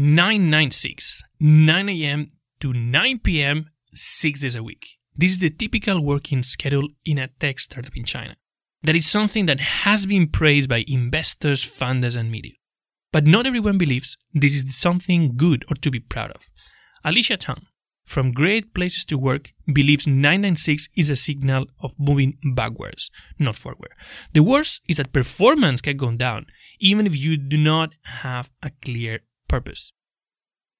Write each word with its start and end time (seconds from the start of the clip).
996, 0.00 1.24
9 1.40 1.88
a.m. 1.88 2.28
to 2.60 2.72
9 2.72 3.18
p.m., 3.18 3.70
six 3.92 4.42
days 4.42 4.54
a 4.54 4.62
week. 4.62 4.86
This 5.16 5.32
is 5.32 5.38
the 5.40 5.50
typical 5.50 6.00
working 6.04 6.44
schedule 6.44 6.88
in 7.04 7.18
a 7.18 7.26
tech 7.40 7.58
startup 7.58 7.96
in 7.96 8.04
China. 8.04 8.36
That 8.84 8.94
is 8.94 9.10
something 9.10 9.46
that 9.46 9.58
has 9.58 10.06
been 10.06 10.28
praised 10.28 10.68
by 10.68 10.84
investors, 10.86 11.66
funders, 11.66 12.14
and 12.14 12.30
media. 12.30 12.52
But 13.10 13.26
not 13.26 13.44
everyone 13.44 13.76
believes 13.76 14.16
this 14.32 14.54
is 14.54 14.78
something 14.78 15.32
good 15.36 15.64
or 15.68 15.74
to 15.74 15.90
be 15.90 15.98
proud 15.98 16.30
of. 16.30 16.48
Alicia 17.04 17.36
Tang, 17.36 17.66
from 18.04 18.30
Great 18.30 18.72
Places 18.74 19.04
to 19.06 19.18
Work, 19.18 19.50
believes 19.66 20.06
996 20.06 20.90
is 20.96 21.10
a 21.10 21.16
signal 21.16 21.66
of 21.80 21.98
moving 21.98 22.38
backwards, 22.54 23.10
not 23.40 23.56
forward. 23.56 23.94
The 24.32 24.44
worst 24.44 24.80
is 24.88 24.98
that 24.98 25.12
performance 25.12 25.80
can 25.80 25.96
go 25.96 26.12
down, 26.12 26.46
even 26.78 27.04
if 27.04 27.16
you 27.16 27.36
do 27.36 27.58
not 27.58 27.94
have 28.04 28.48
a 28.62 28.70
clear 28.80 29.22
purpose. 29.48 29.92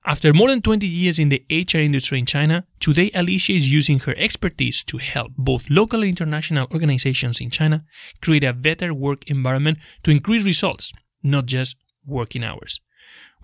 After 0.04 0.32
more 0.32 0.48
than 0.48 0.62
20 0.62 0.86
years 0.86 1.18
in 1.18 1.28
the 1.28 1.44
HR 1.50 1.78
industry 1.78 2.18
in 2.18 2.26
China, 2.26 2.64
today 2.80 3.10
Alicia 3.14 3.52
is 3.52 3.72
using 3.72 3.98
her 4.00 4.14
expertise 4.16 4.84
to 4.84 4.98
help 4.98 5.32
both 5.36 5.68
local 5.68 6.00
and 6.00 6.08
international 6.08 6.68
organizations 6.72 7.40
in 7.40 7.50
China 7.50 7.84
create 8.22 8.44
a 8.44 8.52
better 8.52 8.94
work 8.94 9.28
environment 9.28 9.78
to 10.04 10.10
increase 10.10 10.46
results, 10.46 10.92
not 11.22 11.46
just 11.46 11.76
working 12.06 12.44
hours. 12.44 12.80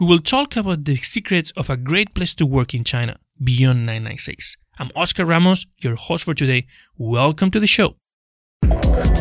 We 0.00 0.06
will 0.06 0.20
talk 0.20 0.56
about 0.56 0.84
the 0.84 0.96
secrets 0.96 1.50
of 1.52 1.68
a 1.68 1.76
great 1.76 2.14
place 2.14 2.34
to 2.34 2.46
work 2.46 2.72
in 2.72 2.84
China 2.84 3.18
beyond 3.42 3.86
996. 3.86 4.56
I'm 4.78 4.90
Oscar 4.96 5.24
Ramos, 5.24 5.66
your 5.78 5.96
host 5.96 6.24
for 6.24 6.34
today. 6.34 6.66
Welcome 6.96 7.50
to 7.50 7.60
the 7.60 7.66
show. 7.66 7.96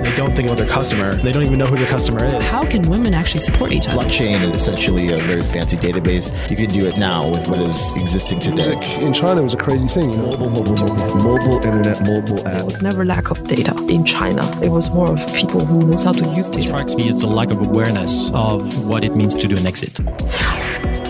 They 0.03 0.15
don't 0.17 0.35
think 0.35 0.47
about 0.49 0.57
their 0.57 0.67
customer. 0.67 1.15
They 1.15 1.31
don't 1.31 1.43
even 1.45 1.57
know 1.59 1.65
who 1.65 1.75
their 1.75 1.87
customer 1.87 2.23
is. 2.25 2.33
How 2.49 2.65
can 2.65 2.81
women 2.89 3.13
actually 3.13 3.41
support 3.41 3.71
each 3.71 3.87
other? 3.87 3.97
Blockchain 3.97 4.35
is 4.47 4.53
essentially 4.61 5.11
a 5.13 5.17
very 5.19 5.41
fancy 5.41 5.77
database. 5.77 6.25
You 6.49 6.55
can 6.55 6.67
do 6.67 6.85
it 6.87 6.97
now 6.97 7.29
with 7.29 7.47
what 7.47 7.59
is 7.59 7.93
existing 7.95 8.39
today. 8.39 8.55
Music 8.75 8.83
in 9.01 9.13
China 9.13 9.41
it 9.41 9.45
was 9.45 9.53
a 9.53 9.57
crazy 9.57 9.87
thing. 9.87 10.11
You 10.11 10.17
know? 10.17 10.37
Mobile, 10.37 10.49
mobile, 10.49 10.75
mobile, 10.75 11.15
mobile 11.23 11.55
internet, 11.65 12.01
mobile 12.05 12.43
There 12.43 12.55
app. 12.55 12.65
was 12.65 12.81
never 12.81 13.05
lack 13.05 13.31
of 13.31 13.47
data 13.47 13.73
in 13.89 14.03
China. 14.05 14.43
It 14.61 14.69
was 14.69 14.89
more 14.91 15.09
of 15.11 15.19
people 15.33 15.65
who 15.65 15.87
knows 15.87 16.03
how 16.03 16.11
to 16.11 16.25
use 16.35 16.47
It 16.49 16.53
data. 16.53 16.67
strikes 16.67 16.95
me 16.95 17.09
as 17.09 17.19
the 17.21 17.27
lack 17.27 17.49
of 17.51 17.61
awareness 17.61 18.29
of 18.33 18.85
what 18.87 19.03
it 19.03 19.15
means 19.15 19.33
to 19.35 19.47
do 19.47 19.55
an 19.55 19.65
exit. 19.65 19.99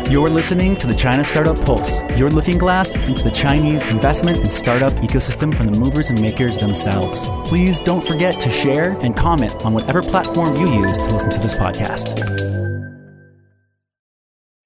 You're 0.09 0.29
listening 0.29 0.75
to 0.77 0.85
the 0.85 0.93
China 0.93 1.23
Startup 1.23 1.55
Pulse, 1.65 2.01
your 2.17 2.29
looking 2.29 2.57
glass 2.57 2.95
into 2.95 3.23
the 3.23 3.31
Chinese 3.31 3.89
investment 3.89 4.37
and 4.39 4.51
startup 4.51 4.93
ecosystem 4.95 5.55
from 5.55 5.71
the 5.71 5.79
movers 5.79 6.09
and 6.09 6.21
makers 6.21 6.57
themselves. 6.57 7.29
Please 7.45 7.79
don't 7.79 8.05
forget 8.05 8.39
to 8.41 8.51
share 8.51 8.91
and 8.99 9.15
comment 9.15 9.55
on 9.65 9.73
whatever 9.73 10.01
platform 10.01 10.55
you 10.57 10.67
use 10.81 10.97
to 10.97 11.13
listen 11.13 11.29
to 11.29 11.39
this 11.39 11.55
podcast. 11.55 12.19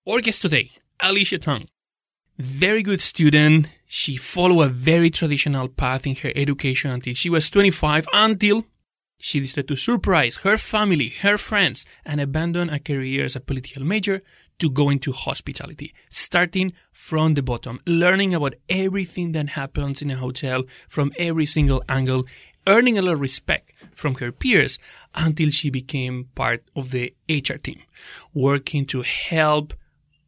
Our 0.10 0.22
guest 0.22 0.42
today, 0.42 0.72
Alicia 1.00 1.38
Tang. 1.38 1.70
Very 2.38 2.82
good 2.82 3.02
student. 3.02 3.68
She 3.86 4.18
followed 4.18 4.64
a 4.64 4.70
very 4.70 5.12
traditional 5.12 5.70
path 5.70 6.08
in 6.08 6.16
her 6.18 6.32
education 6.36 6.92
until 6.92 7.14
she 7.14 7.30
was 7.30 7.50
25, 7.50 8.08
until 8.12 8.66
she 9.20 9.40
decided 9.40 9.68
to 9.68 9.76
surprise 9.76 10.38
her 10.38 10.58
family, 10.58 11.10
her 11.22 11.38
friends, 11.38 11.86
and 12.06 12.22
abandon 12.22 12.70
a 12.70 12.80
career 12.80 13.26
as 13.26 13.36
a 13.36 13.40
political 13.40 13.84
major 13.84 14.24
to 14.60 14.70
go 14.70 14.90
into 14.90 15.12
hospitality, 15.12 15.94
starting 16.10 16.74
from 16.92 17.36
the 17.36 17.44
bottom, 17.44 17.80
learning 17.86 18.34
about 18.34 18.56
everything 18.70 19.32
that 19.34 19.50
happens 19.50 20.02
in 20.02 20.10
a 20.10 20.16
hotel 20.16 20.64
from 20.88 21.12
every 21.18 21.46
single 21.46 21.84
angle, 21.88 22.26
earning 22.66 22.98
a 22.98 23.02
lot 23.02 23.14
of 23.14 23.22
respect 23.22 23.72
from 23.94 24.16
her 24.16 24.32
peers 24.32 24.80
until 25.16 25.50
she 25.50 25.70
became 25.70 26.26
part 26.36 26.64
of 26.76 26.92
the 26.92 27.14
HR 27.30 27.56
team, 27.56 27.82
working 28.34 28.86
to 28.86 29.02
help 29.04 29.74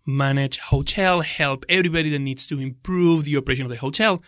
manage 0.06 0.58
hotel, 0.58 1.22
help 1.22 1.66
everybody 1.70 2.10
that 2.10 2.20
needs 2.20 2.46
to 2.48 2.60
improve 2.60 3.26
the 3.26 3.38
operation 3.38 3.66
of 3.66 3.72
the 3.72 3.78
hotel. 3.78 4.22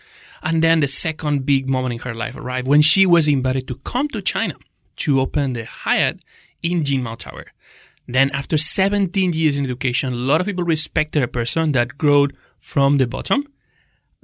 And 0.43 0.63
then 0.63 0.80
the 0.80 0.88
second 0.88 1.45
big 1.45 1.69
moment 1.69 1.93
in 1.93 1.99
her 1.99 2.13
life 2.13 2.36
arrived 2.36 2.67
when 2.67 2.81
she 2.81 3.05
was 3.05 3.27
invited 3.27 3.67
to 3.67 3.76
come 3.76 4.08
to 4.09 4.21
China 4.21 4.55
to 4.97 5.20
open 5.20 5.53
the 5.53 5.65
Hyatt 5.65 6.21
in 6.61 6.83
Jinmao 6.83 7.17
Tower. 7.17 7.45
Then 8.14 8.32
after 8.32 8.58
17 8.58 9.33
years 9.33 9.58
in 9.58 9.66
education, 9.66 10.14
a 10.14 10.16
lot 10.16 10.42
of 10.42 10.48
people 10.48 10.64
respected 10.64 11.23
a 11.23 11.27
person 11.27 11.72
that 11.73 11.98
grew 11.98 12.30
from 12.60 12.98
the 12.98 13.08
bottom, 13.08 13.45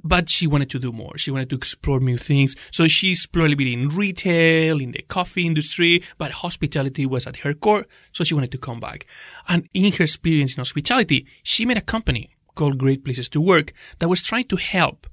but 0.02 0.28
she 0.28 0.46
wanted 0.46 0.70
to 0.70 0.78
do 0.78 0.92
more. 0.92 1.16
She 1.18 1.30
wanted 1.30 1.50
to 1.50 1.56
explore 1.56 2.00
new 2.00 2.16
things. 2.16 2.54
So 2.70 2.86
she 2.86 3.10
explored 3.10 3.52
a 3.52 3.56
bit 3.56 3.66
in 3.68 3.88
retail, 3.88 4.80
in 4.80 4.92
the 4.92 5.02
coffee 5.02 5.46
industry, 5.46 6.02
but 6.18 6.30
hospitality 6.30 7.06
was 7.06 7.26
at 7.26 7.36
her 7.38 7.54
core. 7.54 7.86
So 8.12 8.24
she 8.24 8.34
wanted 8.34 8.52
to 8.52 8.58
come 8.58 8.80
back. 8.80 9.06
And 9.48 9.68
in 9.74 9.92
her 9.92 10.04
experience 10.04 10.54
in 10.54 10.60
hospitality, 10.60 11.26
she 11.42 11.64
met 11.64 11.78
a 11.78 11.82
company 11.82 12.36
called 12.54 12.78
Great 12.78 13.04
Places 13.04 13.28
to 13.30 13.40
Work 13.40 13.72
that 13.98 14.08
was 14.08 14.22
trying 14.22 14.44
to 14.48 14.56
help 14.56 15.06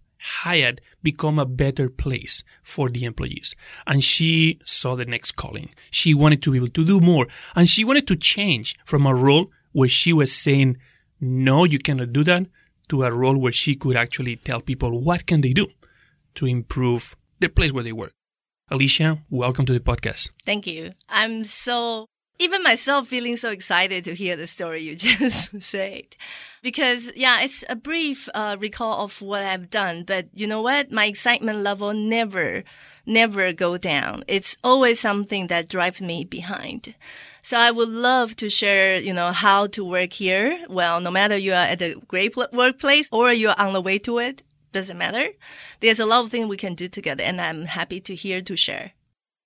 Hyatt 0.44 0.82
become 1.04 1.38
a 1.38 1.46
better 1.46 1.90
place 1.90 2.44
for 2.64 2.90
the 2.90 3.04
employees. 3.06 3.56
And 3.86 4.04
she 4.04 4.60
saw 4.64 4.96
the 4.96 5.06
next 5.06 5.34
calling. 5.34 5.70
She 5.92 6.14
wanted 6.14 6.42
to 6.44 6.52
be 6.52 6.58
able 6.58 6.70
to 6.70 6.86
do 6.86 7.00
more. 7.00 7.28
And 7.56 7.70
she 7.70 7.84
wanted 7.84 8.08
to 8.08 8.16
change 8.16 8.76
from 8.86 9.06
a 9.06 9.14
role 9.14 9.52
where 9.72 9.90
she 9.90 10.14
was 10.14 10.34
saying, 10.34 10.78
no, 11.22 11.64
you 11.64 11.80
cannot 11.80 12.12
do 12.14 12.24
that, 12.24 12.48
to 12.90 13.04
a 13.04 13.12
role 13.12 13.38
where 13.38 13.52
she 13.52 13.76
could 13.76 13.96
actually 13.96 14.36
tell 14.38 14.62
people 14.62 15.02
what 15.02 15.26
can 15.26 15.42
they 15.42 15.54
do 15.54 15.68
to 16.36 16.46
improve 16.46 17.16
the 17.40 17.50
place 17.50 17.72
where 17.72 17.84
they 17.84 17.92
work. 17.92 18.12
Alicia, 18.72 19.24
welcome 19.30 19.66
to 19.66 19.74
the 19.74 19.80
podcast. 19.80 20.32
Thank 20.46 20.66
you. 20.66 20.94
I'm 21.08 21.46
so, 21.46 22.08
even 22.40 22.64
myself 22.64 23.08
feeling 23.08 23.38
so 23.38 23.50
excited 23.50 24.04
to 24.06 24.16
hear 24.16 24.36
the 24.36 24.48
story 24.48 24.82
you 24.82 24.96
just 25.08 25.62
said. 25.62 26.16
Because, 26.62 27.12
yeah, 27.16 27.42
it's 27.42 27.64
a 27.70 27.76
brief 27.76 28.28
uh, 28.34 28.58
recall 28.60 29.04
of 29.04 29.22
what 29.22 29.44
I've 29.44 29.70
done. 29.70 30.04
But 30.04 30.28
you 30.34 30.48
know 30.48 30.62
what? 30.62 30.92
My 30.92 31.06
excitement 31.06 31.60
level 31.60 31.94
never, 31.94 32.64
never 33.06 33.54
go 33.54 33.78
down. 33.78 34.24
It's 34.28 34.58
always 34.64 35.00
something 35.00 35.48
that 35.48 35.70
drives 35.70 36.02
me 36.02 36.26
behind. 36.26 36.96
So 37.42 37.58
I 37.58 37.70
would 37.70 37.90
love 37.90 38.36
to 38.38 38.50
share, 38.50 39.00
you 39.00 39.14
know, 39.14 39.32
how 39.32 39.68
to 39.68 39.86
work 39.86 40.14
here. 40.14 40.66
Well, 40.68 41.00
no 41.00 41.12
matter 41.12 41.38
you 41.38 41.52
are 41.52 41.68
at 41.68 41.82
a 41.82 41.96
great 42.08 42.34
pl- 42.34 42.48
workplace 42.52 43.08
or 43.12 43.32
you're 43.32 43.54
on 43.60 43.74
the 43.74 43.82
way 43.82 44.00
to 44.00 44.18
it, 44.18 44.42
doesn't 44.72 44.98
matter. 44.98 45.30
There's 45.80 46.00
a 46.00 46.06
lot 46.06 46.24
of 46.24 46.32
things 46.32 46.50
we 46.50 46.58
can 46.58 46.76
do 46.76 46.88
together 46.88 47.24
and 47.24 47.40
I'm 47.40 47.66
happy 47.66 48.02
to 48.02 48.16
hear 48.16 48.42
to 48.42 48.56
share. 48.58 48.92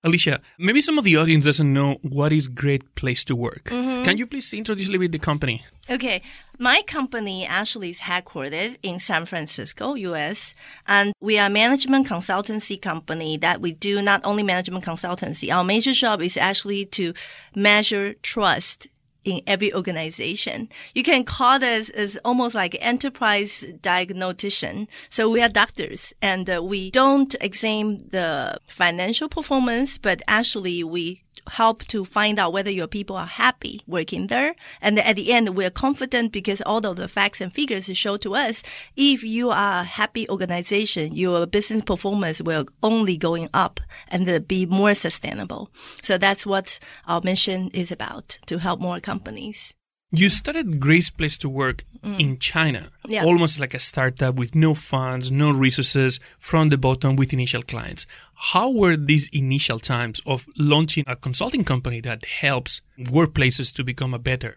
Alicia, 0.02 0.40
maybe 0.58 0.80
some 0.80 0.98
of 0.98 1.04
the 1.04 1.16
audience 1.16 1.44
doesn't 1.44 1.72
know 1.72 1.94
what 2.00 2.32
is 2.32 2.48
Great 2.48 2.94
Place 2.94 3.22
to 3.24 3.36
Work. 3.36 3.64
Mm-hmm. 3.64 4.02
Can 4.04 4.16
you 4.16 4.26
please 4.26 4.54
introduce 4.54 4.88
a 4.88 4.90
little 4.90 5.02
bit 5.02 5.12
the 5.12 5.18
company? 5.18 5.62
Okay. 5.90 6.22
My 6.58 6.82
company 6.86 7.46
actually 7.46 7.90
is 7.90 8.00
headquartered 8.00 8.76
in 8.82 8.98
San 8.98 9.26
Francisco, 9.26 9.94
US, 9.94 10.54
and 10.86 11.12
we 11.20 11.38
are 11.38 11.48
a 11.48 11.50
management 11.50 12.06
consultancy 12.06 12.80
company 12.80 13.36
that 13.38 13.60
we 13.60 13.74
do 13.74 14.00
not 14.00 14.20
only 14.24 14.42
management 14.42 14.84
consultancy. 14.84 15.52
Our 15.52 15.64
major 15.64 15.92
job 15.92 16.22
is 16.22 16.36
actually 16.36 16.86
to 16.86 17.12
measure 17.54 18.14
trust 18.22 18.86
in 19.24 19.40
every 19.46 19.72
organization. 19.74 20.68
You 20.94 21.02
can 21.02 21.24
call 21.24 21.62
us 21.62 21.88
as 21.90 22.18
almost 22.24 22.54
like 22.54 22.76
enterprise 22.80 23.64
diagnostician. 23.80 24.88
So 25.08 25.28
we 25.28 25.42
are 25.42 25.48
doctors 25.48 26.14
and 26.22 26.48
uh, 26.48 26.62
we 26.62 26.90
don't 26.90 27.34
examine 27.40 28.08
the 28.10 28.58
financial 28.68 29.28
performance, 29.28 29.98
but 29.98 30.22
actually 30.26 30.82
we 30.84 31.22
help 31.48 31.82
to 31.86 32.04
find 32.04 32.38
out 32.38 32.52
whether 32.52 32.70
your 32.70 32.86
people 32.86 33.16
are 33.16 33.26
happy 33.26 33.80
working 33.86 34.26
there. 34.28 34.54
And 34.80 34.98
at 34.98 35.16
the 35.16 35.32
end, 35.32 35.56
we're 35.56 35.70
confident 35.70 36.32
because 36.32 36.62
all 36.62 36.84
of 36.86 36.96
the 36.96 37.08
facts 37.08 37.40
and 37.40 37.52
figures 37.52 37.86
show 37.96 38.16
to 38.18 38.34
us 38.34 38.62
if 38.96 39.22
you 39.24 39.50
are 39.50 39.80
a 39.80 39.84
happy 39.84 40.28
organization, 40.28 41.14
your 41.14 41.46
business 41.46 41.82
performance 41.82 42.40
will 42.40 42.66
only 42.82 43.16
going 43.16 43.48
up 43.54 43.80
and 44.08 44.46
be 44.46 44.66
more 44.66 44.94
sustainable. 44.94 45.70
So 46.02 46.18
that's 46.18 46.46
what 46.46 46.78
our 47.06 47.20
mission 47.22 47.70
is 47.72 47.90
about 47.90 48.38
to 48.46 48.58
help 48.58 48.80
more 48.80 49.00
companies. 49.00 49.74
You 50.12 50.28
started 50.28 50.80
Great 50.80 51.12
Place 51.16 51.38
to 51.38 51.48
Work 51.48 51.84
mm. 52.02 52.18
in 52.18 52.38
China, 52.38 52.90
Yeah. 53.06 53.24
almost 53.24 53.60
like 53.60 53.74
a 53.74 53.78
startup 53.78 54.34
with 54.34 54.56
no 54.56 54.74
funds, 54.74 55.30
no 55.30 55.52
resources, 55.52 56.18
from 56.38 56.68
the 56.68 56.78
bottom 56.78 57.14
with 57.14 57.32
initial 57.32 57.62
clients. 57.62 58.06
How 58.34 58.70
were 58.70 58.96
these 58.96 59.28
initial 59.28 59.78
times 59.78 60.20
of 60.26 60.46
launching 60.58 61.04
a 61.06 61.14
consulting 61.14 61.64
company 61.64 62.00
that 62.00 62.24
helps 62.24 62.82
workplaces 62.98 63.72
to 63.74 63.84
become 63.84 64.12
a 64.12 64.18
better? 64.18 64.56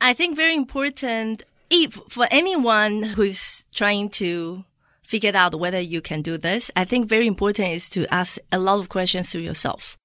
I 0.00 0.14
think 0.14 0.34
very 0.34 0.54
important 0.54 1.42
if 1.68 1.98
for 2.08 2.26
anyone 2.30 3.02
who's 3.02 3.66
trying 3.74 4.08
to 4.10 4.64
figure 5.02 5.32
out 5.34 5.54
whether 5.54 5.80
you 5.80 6.00
can 6.00 6.22
do 6.22 6.38
this, 6.38 6.70
I 6.74 6.84
think 6.84 7.06
very 7.08 7.26
important 7.26 7.68
is 7.68 7.90
to 7.90 8.06
ask 8.12 8.38
a 8.50 8.58
lot 8.58 8.80
of 8.80 8.88
questions 8.88 9.30
to 9.32 9.40
yourself. 9.40 9.98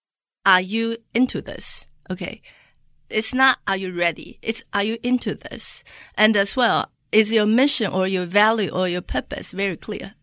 Are 0.46 0.62
you 0.62 0.98
into 1.14 1.42
this? 1.42 1.88
Okay. 2.10 2.42
It's 3.10 3.34
not, 3.34 3.60
are 3.68 3.78
you 3.78 3.94
ready? 3.94 4.40
It's, 4.42 4.64
are 4.74 4.84
you 4.84 4.98
into 5.04 5.36
this? 5.36 5.84
And 6.16 6.36
as 6.38 6.56
well, 6.56 6.92
is 7.12 7.32
your 7.32 7.46
mission 7.46 7.92
or 7.92 8.08
your 8.08 8.26
value 8.26 8.70
or 8.70 8.88
your 8.88 9.02
purpose 9.02 9.52
very 9.52 9.78
clear? 9.78 10.14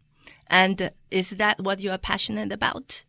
And 0.46 0.90
is 1.10 1.30
that 1.30 1.60
what 1.60 1.80
you 1.80 1.90
are 1.90 1.98
passionate 1.98 2.52
about? 2.52 3.04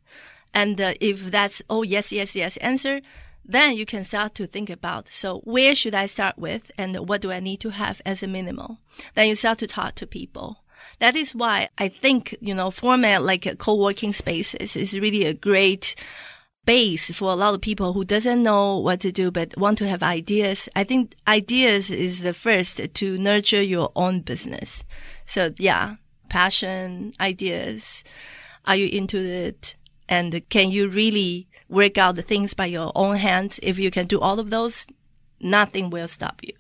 And 0.54 0.82
uh, 0.82 0.94
if 1.00 1.30
that's, 1.30 1.62
oh, 1.70 1.84
yes, 1.84 2.12
yes, 2.12 2.36
yes 2.36 2.58
answer, 2.58 3.02
then 3.46 3.78
you 3.78 3.86
can 3.86 4.04
start 4.04 4.36
to 4.36 4.48
think 4.48 4.70
about 4.70 5.08
so 5.08 5.40
where 5.40 5.74
should 5.74 5.94
I 5.96 6.06
start 6.08 6.38
with 6.38 6.70
and 6.78 7.08
what 7.08 7.22
do 7.22 7.32
I 7.32 7.40
need 7.40 7.62
to 7.62 7.70
have 7.70 8.02
as 8.06 8.22
a 8.22 8.28
minimal? 8.28 8.80
Then 9.14 9.30
you 9.30 9.36
start 9.36 9.60
to 9.60 9.68
talk 9.68 9.96
to 9.96 10.08
people. 10.08 10.64
That 11.00 11.16
is 11.16 11.34
why 11.34 11.70
I 11.78 11.88
think, 11.88 12.36
you 12.42 12.54
know, 12.54 12.72
format 12.72 13.24
like 13.24 13.46
a 13.46 13.56
co-working 13.56 14.14
spaces 14.14 14.76
is 14.76 15.00
really 15.00 15.26
a 15.26 15.34
great 15.34 15.96
base 16.68 17.10
for 17.18 17.32
a 17.32 17.36
lot 17.36 17.56
of 17.56 17.62
people 17.62 17.94
who 17.94 18.04
doesn't 18.04 18.44
know 18.44 18.78
what 18.78 19.00
to 19.00 19.12
do 19.12 19.32
but 19.32 19.58
want 19.58 19.78
to 19.80 19.88
have 19.88 20.04
ideas. 20.04 20.68
I 20.76 20.84
think 20.84 21.16
ideas 21.28 21.90
is 21.90 22.22
the 22.22 22.34
first 22.34 22.82
to 22.94 23.18
nurture 23.18 23.62
your 23.64 23.90
own 23.96 24.20
business. 24.20 24.84
So 25.26 25.54
yeah, 25.58 25.96
passion, 26.30 27.14
ideas. 27.22 28.04
Are 28.66 28.76
you 28.76 28.90
into 28.90 29.18
it? 29.18 29.78
And 30.10 30.42
can 30.50 30.70
you 30.70 30.90
really 30.90 31.48
work 31.70 31.98
out 31.98 32.16
the 32.16 32.22
things 32.22 32.54
by 32.54 32.66
your 32.66 32.92
own 32.96 33.16
hands? 33.16 33.60
If 33.64 33.80
you 33.80 33.90
can 33.90 34.06
do 34.06 34.20
all 34.20 34.38
of 34.38 34.50
those, 34.50 34.88
nothing 35.40 35.90
will 35.90 36.10
stop 36.10 36.42
you. 36.44 36.54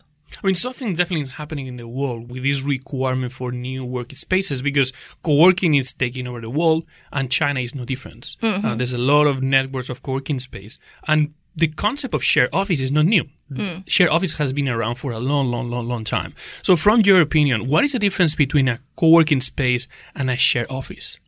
I 0.43 0.45
mean, 0.45 0.55
something 0.55 0.93
definitely 0.93 1.21
is 1.21 1.29
happening 1.29 1.67
in 1.67 1.77
the 1.77 1.87
world 1.87 2.31
with 2.31 2.43
this 2.43 2.63
requirement 2.63 3.31
for 3.31 3.51
new 3.51 3.85
workspaces 3.85 4.63
because 4.63 4.91
co-working 5.23 5.73
is 5.73 5.93
taking 5.93 6.27
over 6.27 6.41
the 6.41 6.49
world 6.49 6.85
and 7.11 7.31
China 7.31 7.59
is 7.59 7.73
no 7.73 7.85
different. 7.85 8.35
Mm-hmm. 8.41 8.65
Uh, 8.65 8.75
there's 8.75 8.93
a 8.93 8.97
lot 8.97 9.27
of 9.27 9.41
networks 9.41 9.89
of 9.89 10.03
co-working 10.03 10.39
space 10.39 10.79
and 11.07 11.33
the 11.55 11.67
concept 11.67 12.13
of 12.13 12.23
shared 12.23 12.49
office 12.53 12.79
is 12.79 12.91
not 12.91 13.05
new. 13.05 13.27
Mm. 13.51 13.83
Shared 13.87 14.11
office 14.11 14.33
has 14.33 14.53
been 14.53 14.69
around 14.69 14.95
for 14.95 15.11
a 15.11 15.19
long, 15.19 15.49
long, 15.49 15.71
long, 15.71 15.87
long 15.87 16.03
time. 16.03 16.35
So 16.61 16.75
from 16.75 17.01
your 17.01 17.19
opinion, 17.19 17.67
what 17.67 17.83
is 17.83 17.93
the 17.93 17.99
difference 17.99 18.35
between 18.35 18.67
a 18.67 18.79
co-working 18.95 19.41
space 19.41 19.87
and 20.15 20.29
a 20.29 20.35
shared 20.35 20.67
office? 20.69 21.19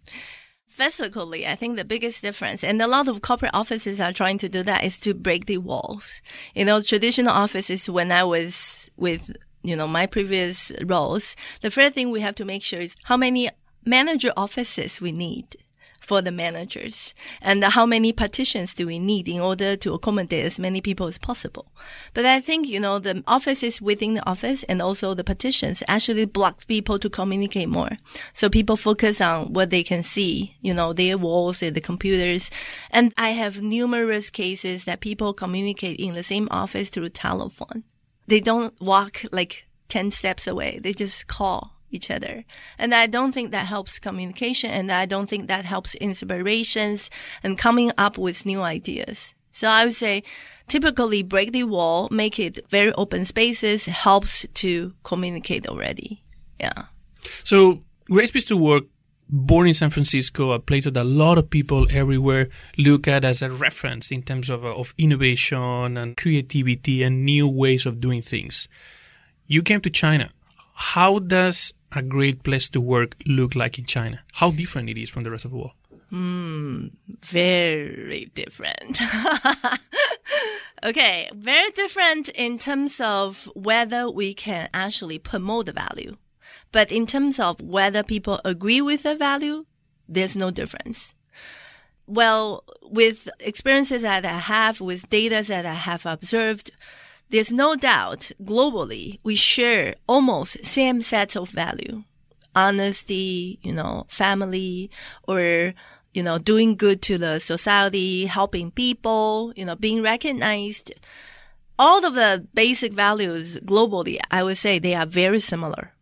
physically, 0.80 1.46
I 1.46 1.56
think 1.56 1.76
the 1.76 1.84
biggest 1.84 2.22
difference, 2.22 2.64
and 2.64 2.82
a 2.82 2.88
lot 2.88 3.10
of 3.10 3.22
corporate 3.22 3.54
offices 3.54 4.00
are 4.00 4.14
trying 4.14 4.38
to 4.38 4.48
do 4.48 4.64
that, 4.64 4.86
is 4.86 4.98
to 5.02 5.14
break 5.14 5.46
the 5.46 5.58
walls. 5.58 6.22
You 6.56 6.64
know, 6.64 6.82
traditional 6.82 7.34
offices, 7.34 7.90
when 7.90 8.14
I 8.14 8.24
was 8.24 8.79
with, 9.00 9.36
you 9.64 9.76
know, 9.76 9.88
my 9.88 10.06
previous 10.06 10.72
roles, 10.84 11.36
the 11.62 11.72
first 11.72 11.94
thing 11.94 12.12
we 12.12 12.22
have 12.22 12.36
to 12.36 12.46
make 12.46 12.64
sure 12.64 12.80
is 12.80 12.96
how 13.04 13.18
many 13.18 13.50
manager 13.86 14.32
offices 14.36 15.02
we 15.02 15.12
need 15.12 15.58
for 16.10 16.22
the 16.24 16.32
managers 16.32 17.14
and 17.40 17.64
how 17.64 17.86
many 17.86 18.12
partitions 18.12 18.74
do 18.74 18.88
we 18.88 18.98
need 18.98 19.28
in 19.28 19.40
order 19.40 19.76
to 19.76 19.94
accommodate 19.94 20.44
as 20.44 20.58
many 20.58 20.82
people 20.82 21.06
as 21.06 21.20
possible. 21.20 21.68
But 22.16 22.26
I 22.26 22.42
think, 22.42 22.68
you 22.68 22.80
know, 22.80 22.98
the 22.98 23.24
offices 23.28 23.80
within 23.80 24.16
the 24.16 24.28
office 24.28 24.64
and 24.64 24.82
also 24.82 25.14
the 25.14 25.24
partitions 25.24 25.84
actually 25.88 26.26
block 26.26 26.66
people 26.66 26.98
to 26.98 27.12
communicate 27.12 27.70
more. 27.70 27.92
So 28.34 28.50
people 28.50 28.76
focus 28.76 29.22
on 29.22 29.54
what 29.54 29.70
they 29.70 29.84
can 29.84 30.02
see, 30.02 30.56
you 30.62 30.74
know, 30.74 30.94
their 30.94 31.16
walls 31.16 31.62
and 31.62 31.76
the 31.76 31.82
computers. 31.82 32.50
And 32.90 33.14
I 33.16 33.30
have 33.30 33.62
numerous 33.62 34.32
cases 34.32 34.86
that 34.86 35.02
people 35.02 35.34
communicate 35.34 36.00
in 36.00 36.16
the 36.16 36.24
same 36.24 36.48
office 36.50 36.90
through 36.90 37.10
telephone. 37.10 37.84
They 38.30 38.40
don't 38.40 38.80
walk 38.80 39.24
like 39.32 39.66
10 39.88 40.12
steps 40.12 40.46
away. 40.46 40.80
They 40.82 40.94
just 40.94 41.26
call 41.26 41.80
each 41.90 42.12
other. 42.12 42.46
And 42.78 42.94
I 42.94 43.08
don't 43.08 43.32
think 43.32 43.50
that 43.52 43.66
helps 43.66 43.98
communication 43.98 44.70
and 44.70 44.92
I 44.92 45.08
don't 45.08 45.28
think 45.28 45.48
that 45.48 45.66
helps 45.66 45.96
inspirations 45.96 47.10
and 47.42 47.58
coming 47.58 47.92
up 47.98 48.18
with 48.18 48.46
new 48.46 48.62
ideas. 48.62 49.34
So 49.52 49.68
I 49.68 49.86
would 49.86 49.96
say 49.96 50.22
typically 50.68 51.24
break 51.24 51.52
the 51.52 51.64
wall, 51.64 52.08
make 52.12 52.40
it 52.40 52.60
very 52.70 52.94
open 52.94 53.26
spaces 53.26 53.88
helps 53.88 54.46
to 54.54 54.94
communicate 55.04 55.68
already. 55.68 56.24
Yeah. 56.60 56.86
So 57.44 57.82
Great 58.06 58.32
Place 58.32 58.46
to 58.46 58.58
Work, 58.58 58.84
born 59.30 59.68
in 59.68 59.74
San 59.74 59.92
Francisco, 59.92 60.52
a 60.52 60.60
place 60.60 60.86
that 60.86 60.98
a 60.98 61.04
lot 61.04 61.38
of 61.38 61.50
people 61.50 61.88
everywhere 61.92 62.50
look 62.78 63.08
at 63.08 63.24
as 63.24 63.42
a 63.42 63.50
reference 63.50 64.12
in 64.12 64.24
terms 64.24 64.50
of, 64.50 64.66
uh, 64.66 64.76
of 64.76 64.94
innovation 64.98 65.98
and 65.98 66.18
creativity 66.18 67.04
and 67.04 67.24
new 67.24 67.48
ways 67.48 67.86
of 67.86 68.02
doing 68.02 68.22
things. 68.22 68.68
You 69.48 69.62
came 69.62 69.82
to 69.82 69.90
China. 69.90 70.32
How 70.74 71.20
does 71.20 71.74
a 71.92 72.02
great 72.02 72.44
place 72.44 72.70
to 72.70 72.82
work 72.82 73.16
look 73.26 73.56
like 73.56 73.78
in 73.78 73.86
China? 73.86 74.22
How 74.34 74.52
different 74.52 74.90
it 74.90 74.98
is 74.98 75.10
from 75.10 75.24
the 75.24 75.32
rest 75.32 75.46
of 75.46 75.52
the 75.52 75.58
world? 75.58 75.72
Mm, 76.12 76.92
very 77.22 78.32
different. 78.34 79.00
okay, 80.84 81.30
very 81.36 81.70
different 81.72 82.30
in 82.30 82.58
terms 82.58 83.00
of 83.00 83.50
whether 83.54 84.10
we 84.10 84.34
can 84.34 84.70
actually 84.74 85.20
promote 85.20 85.68
the 85.68 85.74
value. 85.74 86.18
But 86.72 86.92
in 86.92 87.08
terms 87.08 87.40
of 87.40 87.62
whether 87.62 88.04
people 88.04 88.40
agree 88.46 88.82
with 88.82 89.04
the 89.04 89.16
value, 89.16 89.66
there's 90.08 90.36
no 90.36 90.52
difference. 90.52 91.16
Well, 92.06 92.64
with 92.82 93.30
experiences 93.40 94.02
that 94.02 94.26
I 94.26 94.40
have, 94.40 94.82
with 94.82 95.10
data 95.10 95.44
that 95.48 95.66
I 95.66 95.76
have 95.76 96.06
observed, 96.06 96.72
there's 97.30 97.52
no 97.52 97.76
doubt 97.76 98.32
globally 98.44 99.20
we 99.24 99.36
share 99.36 99.96
almost 100.08 100.66
same 100.66 101.02
set 101.02 101.36
of 101.36 101.50
value. 101.50 102.04
Honesty, 102.56 103.60
you 103.62 103.72
know, 103.72 104.06
family, 104.10 104.90
or, 105.28 105.76
you 106.14 106.24
know, 106.24 106.40
doing 106.40 106.76
good 106.76 107.04
to 107.04 107.20
the 107.20 107.40
society, 107.40 108.26
helping 108.26 108.72
people, 108.72 109.54
you 109.56 109.64
know, 109.66 109.76
being 109.76 110.02
recognized. 110.02 110.92
All 111.78 112.04
of 112.04 112.16
the 112.16 112.48
basic 112.56 112.92
values 112.92 113.58
globally, 113.58 114.20
I 114.32 114.42
would 114.42 114.58
say 114.58 114.80
they 114.80 114.96
are 114.96 115.06
very 115.06 115.40
similar. 115.40 115.94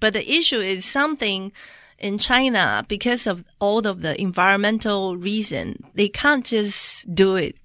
But 0.00 0.14
the 0.14 0.30
issue 0.30 0.60
is 0.60 0.84
something 0.84 1.52
in 1.98 2.18
China, 2.18 2.84
because 2.88 3.26
of 3.26 3.44
all 3.58 3.86
of 3.86 4.02
the 4.02 4.20
environmental 4.20 5.16
reason, 5.16 5.82
they 5.94 6.08
can't 6.08 6.44
just 6.44 7.14
do 7.14 7.36
it. 7.36 7.56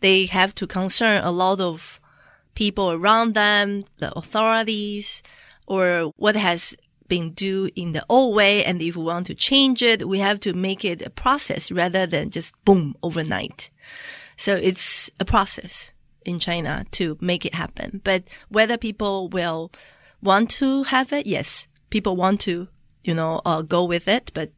They 0.00 0.26
have 0.26 0.54
to 0.56 0.66
concern 0.66 1.22
a 1.24 1.32
lot 1.32 1.60
of 1.60 2.00
people 2.54 2.92
around 2.92 3.34
them, 3.34 3.82
the 3.98 4.16
authorities, 4.16 5.22
or 5.66 6.12
what 6.16 6.36
has 6.36 6.76
been 7.08 7.32
done 7.32 7.70
in 7.74 7.92
the 7.92 8.04
old 8.08 8.36
way. 8.36 8.64
And 8.64 8.80
if 8.80 8.96
we 8.96 9.04
want 9.04 9.26
to 9.26 9.34
change 9.34 9.82
it, 9.82 10.06
we 10.06 10.18
have 10.20 10.38
to 10.40 10.52
make 10.52 10.84
it 10.84 11.02
a 11.02 11.10
process 11.10 11.72
rather 11.72 12.06
than 12.06 12.30
just 12.30 12.54
boom 12.64 12.94
overnight. 13.02 13.70
So 14.36 14.54
it's 14.54 15.10
a 15.18 15.24
process 15.24 15.92
in 16.24 16.38
China 16.38 16.86
to 16.92 17.18
make 17.20 17.44
it 17.44 17.54
happen. 17.54 18.00
But 18.04 18.24
whether 18.48 18.76
people 18.76 19.28
will 19.28 19.72
want 20.22 20.50
to 20.50 20.84
have 20.84 21.12
it, 21.12 21.26
yes, 21.26 21.66
people 21.92 22.16
want 22.16 22.40
to, 22.40 22.66
you 23.04 23.14
know, 23.14 23.40
uh, 23.44 23.62
go 23.62 23.84
with 23.84 24.08
it, 24.08 24.32
but 24.34 24.50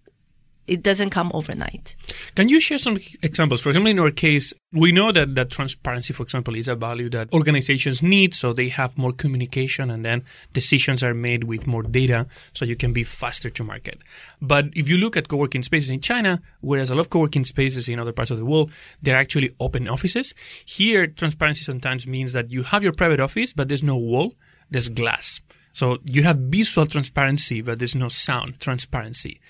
it 0.67 0.83
doesn't 0.83 1.11
come 1.11 1.31
overnight. 1.35 1.95
Can 2.37 2.49
you 2.49 2.59
share 2.59 2.79
some 2.79 2.97
examples? 3.23 3.61
For 3.61 3.69
example, 3.69 3.91
in 3.91 3.99
our 3.99 4.11
case, 4.11 4.55
we 4.73 4.93
know 4.93 5.13
that, 5.13 5.35
that 5.35 5.51
transparency, 5.51 6.15
for 6.15 6.23
example, 6.23 6.55
is 6.55 6.69
a 6.69 6.75
value 6.75 7.11
that 7.11 7.31
organizations 7.35 8.03
need, 8.03 8.35
so 8.35 8.55
they 8.55 8.69
have 8.71 8.97
more 8.97 9.13
communication 9.13 9.91
and 9.91 10.05
then 10.05 10.25
decisions 10.55 11.03
are 11.03 11.13
made 11.13 11.45
with 11.45 11.67
more 11.67 11.83
data, 11.83 12.27
so 12.55 12.65
you 12.65 12.77
can 12.77 12.95
be 12.95 13.05
faster 13.05 13.51
to 13.51 13.63
market. 13.63 13.99
But 14.41 14.67
if 14.75 14.89
you 14.89 14.97
look 14.97 15.19
at 15.19 15.29
co-working 15.29 15.63
spaces 15.63 15.91
in 15.91 16.01
China, 16.01 16.41
whereas 16.63 16.89
a 16.89 16.95
lot 16.95 17.01
of 17.01 17.11
co-working 17.11 17.45
spaces 17.45 17.89
in 17.89 18.01
other 18.01 18.13
parts 18.13 18.31
of 18.31 18.39
the 18.39 18.47
world, 18.47 18.73
they're 19.03 19.19
actually 19.19 19.51
open 19.61 19.87
offices. 19.87 20.33
Here, 20.65 21.07
transparency 21.07 21.65
sometimes 21.65 22.07
means 22.07 22.33
that 22.33 22.51
you 22.51 22.63
have 22.63 22.83
your 22.83 22.95
private 22.95 23.21
office, 23.21 23.53
but 23.53 23.69
there's 23.69 23.83
no 23.83 23.97
wall, 23.97 24.33
there's 24.71 24.89
glass. 24.89 25.41
So 25.75 25.99
you 26.05 26.23
have 26.23 26.37
visual 26.39 26.87
transparency, 26.87 27.61
but 27.61 27.79
there's 27.79 27.97
no 27.97 28.09
sound 28.09 28.61
transparency. 28.61 29.41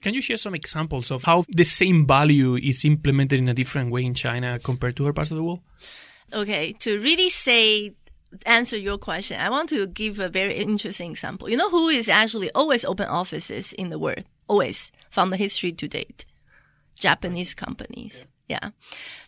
Can 0.00 0.14
you 0.14 0.22
share 0.22 0.38
some 0.38 0.54
examples 0.54 1.10
of 1.10 1.24
how 1.24 1.44
the 1.48 1.64
same 1.64 2.06
value 2.06 2.56
is 2.56 2.84
implemented 2.84 3.38
in 3.38 3.48
a 3.48 3.54
different 3.54 3.90
way 3.92 4.04
in 4.04 4.14
China 4.14 4.58
compared 4.58 4.96
to 4.96 5.04
other 5.04 5.12
parts 5.12 5.30
of 5.30 5.36
the 5.36 5.42
world? 5.42 5.60
Okay, 6.32 6.72
to 6.80 6.98
really 6.98 7.30
say 7.30 7.94
answer 8.44 8.76
your 8.76 8.98
question, 8.98 9.38
I 9.38 9.50
want 9.50 9.68
to 9.68 9.86
give 9.86 10.18
a 10.18 10.28
very 10.28 10.54
interesting 10.54 11.10
example. 11.10 11.48
You 11.48 11.56
know 11.56 11.70
who 11.70 11.88
is 11.88 12.08
actually 12.08 12.50
always 12.52 12.84
open 12.84 13.08
offices 13.08 13.72
in 13.74 13.90
the 13.90 13.98
world? 13.98 14.24
Always 14.48 14.90
from 15.10 15.30
the 15.30 15.36
history 15.36 15.72
to 15.72 15.88
date. 15.88 16.24
Japanese 16.98 17.54
companies. 17.54 18.26
Yeah. 18.48 18.70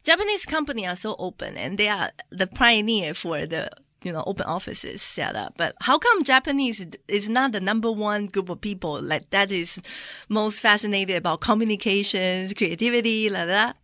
Japanese 0.03 0.47
companies 0.47 0.89
are 0.89 0.97
so 0.97 1.17
open 1.19 1.57
and 1.57 1.77
they 1.77 1.89
are 1.89 2.11
the 2.31 2.47
pioneer 2.47 3.13
for 3.15 3.47
the 3.47 3.71
you 4.03 4.13
know, 4.13 4.23
open 4.27 4.47
offices 4.47 5.03
set 5.03 5.35
up. 5.37 5.55
But 5.57 5.75
how 5.81 5.99
come 5.99 6.25
Japanese 6.25 6.87
is 7.09 7.29
not 7.29 7.53
the 7.53 7.61
number 7.61 7.91
one 7.91 8.27
group 8.27 8.49
of 8.49 8.61
people 8.61 9.01
like 9.03 9.31
that 9.31 9.51
is 9.51 9.81
most 10.29 10.61
fascinated 10.61 11.17
about 11.17 11.41
communications, 11.41 12.55
creativity, 12.55 13.31
like 13.31 13.47
that? 13.47 13.77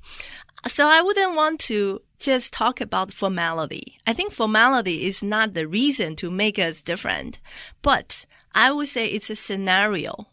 So 0.66 0.86
I 0.86 1.02
wouldn't 1.02 1.36
want 1.36 1.60
to 1.62 2.00
just 2.18 2.52
talk 2.52 2.80
about 2.80 3.12
formality. 3.12 3.98
I 4.06 4.14
think 4.14 4.32
formality 4.32 5.06
is 5.06 5.22
not 5.22 5.54
the 5.54 5.68
reason 5.68 6.16
to 6.16 6.30
make 6.30 6.58
us 6.58 6.80
different, 6.80 7.40
but 7.82 8.24
I 8.54 8.72
would 8.72 8.88
say 8.88 9.06
it's 9.06 9.30
a 9.30 9.36
scenario 9.36 10.26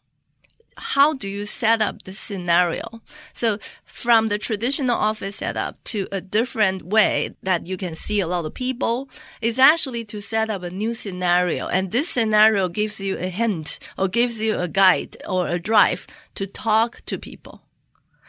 how 0.78 1.14
do 1.14 1.28
you 1.28 1.46
set 1.46 1.82
up 1.82 2.04
the 2.04 2.14
scenario? 2.14 3.02
So 3.34 3.60
from 3.86 4.28
the 4.28 4.38
traditional 4.38 4.96
office 4.96 5.38
setup 5.38 5.84
to 5.86 6.08
a 6.12 6.22
different 6.22 6.84
way 6.84 7.36
that 7.44 7.68
you 7.68 7.78
can 7.78 7.96
see 7.96 8.20
a 8.20 8.28
lot 8.28 8.46
of 8.46 8.54
people 8.54 9.10
is 9.42 9.60
actually 9.60 10.06
to 10.06 10.22
set 10.22 10.50
up 10.50 10.64
a 10.64 10.70
new 10.70 10.94
scenario. 10.94 11.68
And 11.68 11.92
this 11.92 12.10
scenario 12.10 12.70
gives 12.70 13.00
you 13.00 13.18
a 13.18 13.28
hint 13.28 13.80
or 13.98 14.08
gives 14.08 14.40
you 14.40 14.60
a 14.60 14.68
guide 14.68 15.18
or 15.28 15.48
a 15.48 15.60
drive 15.60 16.08
to 16.36 16.48
talk 16.48 17.02
to 17.06 17.18
people. 17.18 17.62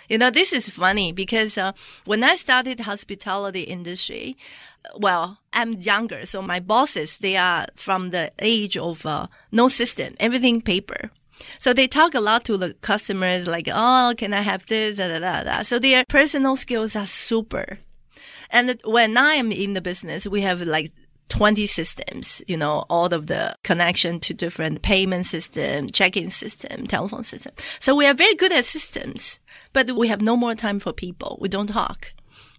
You 0.08 0.18
know, 0.18 0.30
this 0.30 0.52
is 0.52 0.68
funny 0.68 1.12
because 1.12 1.56
uh, 1.56 1.72
when 2.04 2.22
I 2.22 2.34
started 2.34 2.80
hospitality 2.80 3.62
industry, 3.62 4.36
well, 4.96 5.38
I'm 5.52 5.74
younger, 5.74 6.26
so 6.26 6.42
my 6.42 6.60
bosses 6.60 7.16
they 7.18 7.36
are 7.36 7.66
from 7.76 8.10
the 8.10 8.32
age 8.38 8.76
of 8.76 9.06
uh, 9.06 9.28
no 9.50 9.68
system, 9.68 10.14
everything 10.18 10.60
paper. 10.60 11.10
So 11.58 11.72
they 11.72 11.88
talk 11.88 12.14
a 12.14 12.20
lot 12.20 12.44
to 12.44 12.56
the 12.56 12.74
customers, 12.82 13.46
like, 13.46 13.68
"Oh, 13.72 14.14
can 14.16 14.32
I 14.32 14.42
have 14.42 14.66
this?" 14.66 14.96
Da, 14.96 15.08
da, 15.08 15.18
da, 15.18 15.42
da. 15.44 15.62
So 15.62 15.78
their 15.78 16.04
personal 16.08 16.56
skills 16.56 16.94
are 16.96 17.06
super. 17.06 17.78
And 18.50 18.78
when 18.84 19.16
I 19.16 19.34
am 19.34 19.50
in 19.50 19.72
the 19.72 19.80
business, 19.80 20.26
we 20.26 20.42
have 20.42 20.60
like 20.60 20.92
20 21.32 21.66
systems, 21.66 22.42
you 22.46 22.56
know, 22.56 22.84
all 22.90 23.12
of 23.12 23.26
the 23.26 23.56
connection 23.64 24.20
to 24.20 24.34
different 24.34 24.82
payment 24.82 25.24
system, 25.24 25.88
check-in 25.90 26.30
system, 26.30 26.86
telephone 26.86 27.24
system. 27.24 27.52
So 27.80 27.96
we 27.96 28.04
are 28.06 28.12
very 28.12 28.34
good 28.34 28.52
at 28.52 28.66
systems, 28.66 29.40
but 29.72 29.90
we 29.92 30.08
have 30.08 30.20
no 30.20 30.36
more 30.36 30.54
time 30.54 30.78
for 30.78 30.92
people. 30.92 31.38
We 31.40 31.48
don't 31.48 31.68
talk. 31.68 32.12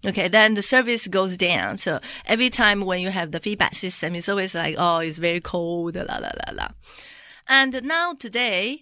Okay, 0.06 0.28
then 0.28 0.56
the 0.56 0.64
service 0.64 1.08
goes 1.08 1.38
down. 1.38 1.78
So 1.78 2.00
every 2.26 2.50
time 2.50 2.82
when 2.82 3.00
you 3.00 3.10
have 3.10 3.32
the 3.32 3.40
feedback 3.40 3.76
system, 3.76 4.16
it's 4.16 4.28
always 4.28 4.56
like, 4.56 4.76
oh, 4.78 4.98
it's 4.98 5.18
very 5.18 5.40
cold, 5.40 5.96
la, 5.96 6.04
la, 6.04 6.18
la, 6.18 6.54
la. 6.54 6.68
And 7.54 7.84
now 7.84 8.14
today, 8.14 8.82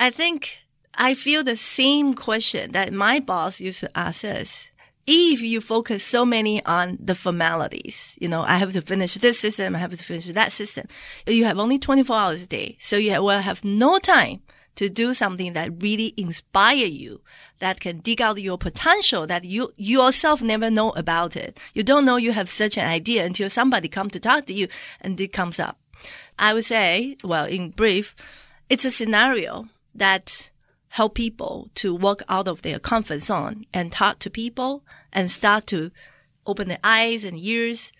I 0.00 0.08
think 0.08 0.60
I 0.94 1.12
feel 1.12 1.44
the 1.44 1.58
same 1.58 2.14
question 2.14 2.72
that 2.72 2.90
my 2.90 3.20
boss 3.20 3.60
used 3.60 3.80
to 3.80 3.90
ask 3.94 4.24
us 4.24 4.70
if 5.06 5.42
you 5.42 5.60
focus 5.60 6.04
so 6.04 6.24
many 6.24 6.64
on 6.64 6.96
the 6.98 7.14
formalities, 7.14 8.16
you 8.18 8.26
know, 8.26 8.40
I 8.40 8.56
have 8.56 8.72
to 8.72 8.80
finish 8.80 9.12
this 9.16 9.38
system, 9.38 9.76
I 9.76 9.80
have 9.80 9.90
to 9.90 10.02
finish 10.02 10.24
that 10.24 10.52
system, 10.52 10.86
you 11.26 11.44
have 11.44 11.58
only 11.58 11.78
24 11.78 12.16
hours 12.16 12.42
a 12.44 12.46
day. 12.46 12.78
So 12.80 12.96
you 12.96 13.22
will 13.22 13.40
have 13.40 13.62
no 13.62 13.98
time 13.98 14.40
to 14.76 14.88
do 14.88 15.12
something 15.12 15.52
that 15.52 15.82
really 15.82 16.14
inspire 16.16 16.86
you, 16.86 17.20
that 17.58 17.78
can 17.78 17.98
dig 17.98 18.22
out 18.22 18.40
your 18.40 18.56
potential 18.56 19.26
that 19.26 19.44
you 19.44 19.74
yourself 19.76 20.40
never 20.40 20.70
know 20.70 20.92
about 20.92 21.36
it. 21.36 21.60
You 21.74 21.82
don't 21.82 22.06
know 22.06 22.16
you 22.16 22.32
have 22.32 22.48
such 22.48 22.78
an 22.78 22.88
idea 22.88 23.26
until 23.26 23.50
somebody 23.50 23.88
come 23.88 24.08
to 24.10 24.20
talk 24.20 24.46
to 24.46 24.54
you 24.54 24.68
and 25.02 25.20
it 25.20 25.34
comes 25.34 25.60
up. 25.60 25.78
I 26.38 26.54
would 26.54 26.64
say, 26.64 27.16
well, 27.24 27.46
in 27.46 27.70
brief, 27.70 28.14
it's 28.68 28.84
a 28.84 28.90
scenario 28.90 29.68
that 29.94 30.50
help 30.88 31.14
people 31.14 31.70
to 31.74 31.94
walk 31.94 32.22
out 32.28 32.48
of 32.48 32.62
their 32.62 32.78
comfort 32.78 33.20
zone 33.20 33.64
and 33.72 33.92
talk 33.92 34.18
to 34.20 34.30
people 34.30 34.84
and 35.12 35.30
start 35.30 35.66
to 35.68 35.90
open 36.46 36.68
their 36.68 36.78
eyes 36.82 37.24
and 37.24 37.38
ears 37.38 37.92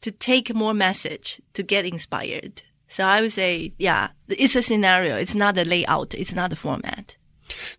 to 0.00 0.10
take 0.10 0.54
more 0.54 0.74
message 0.74 1.40
to 1.54 1.62
get 1.62 1.84
inspired. 1.84 2.62
So 2.88 3.04
I 3.04 3.20
would 3.20 3.32
say, 3.32 3.72
yeah, 3.78 4.10
it's 4.28 4.56
a 4.56 4.62
scenario. 4.62 5.16
It's 5.16 5.34
not 5.34 5.56
a 5.56 5.64
layout. 5.64 6.14
It's 6.14 6.34
not 6.34 6.52
a 6.52 6.56
format. 6.56 7.16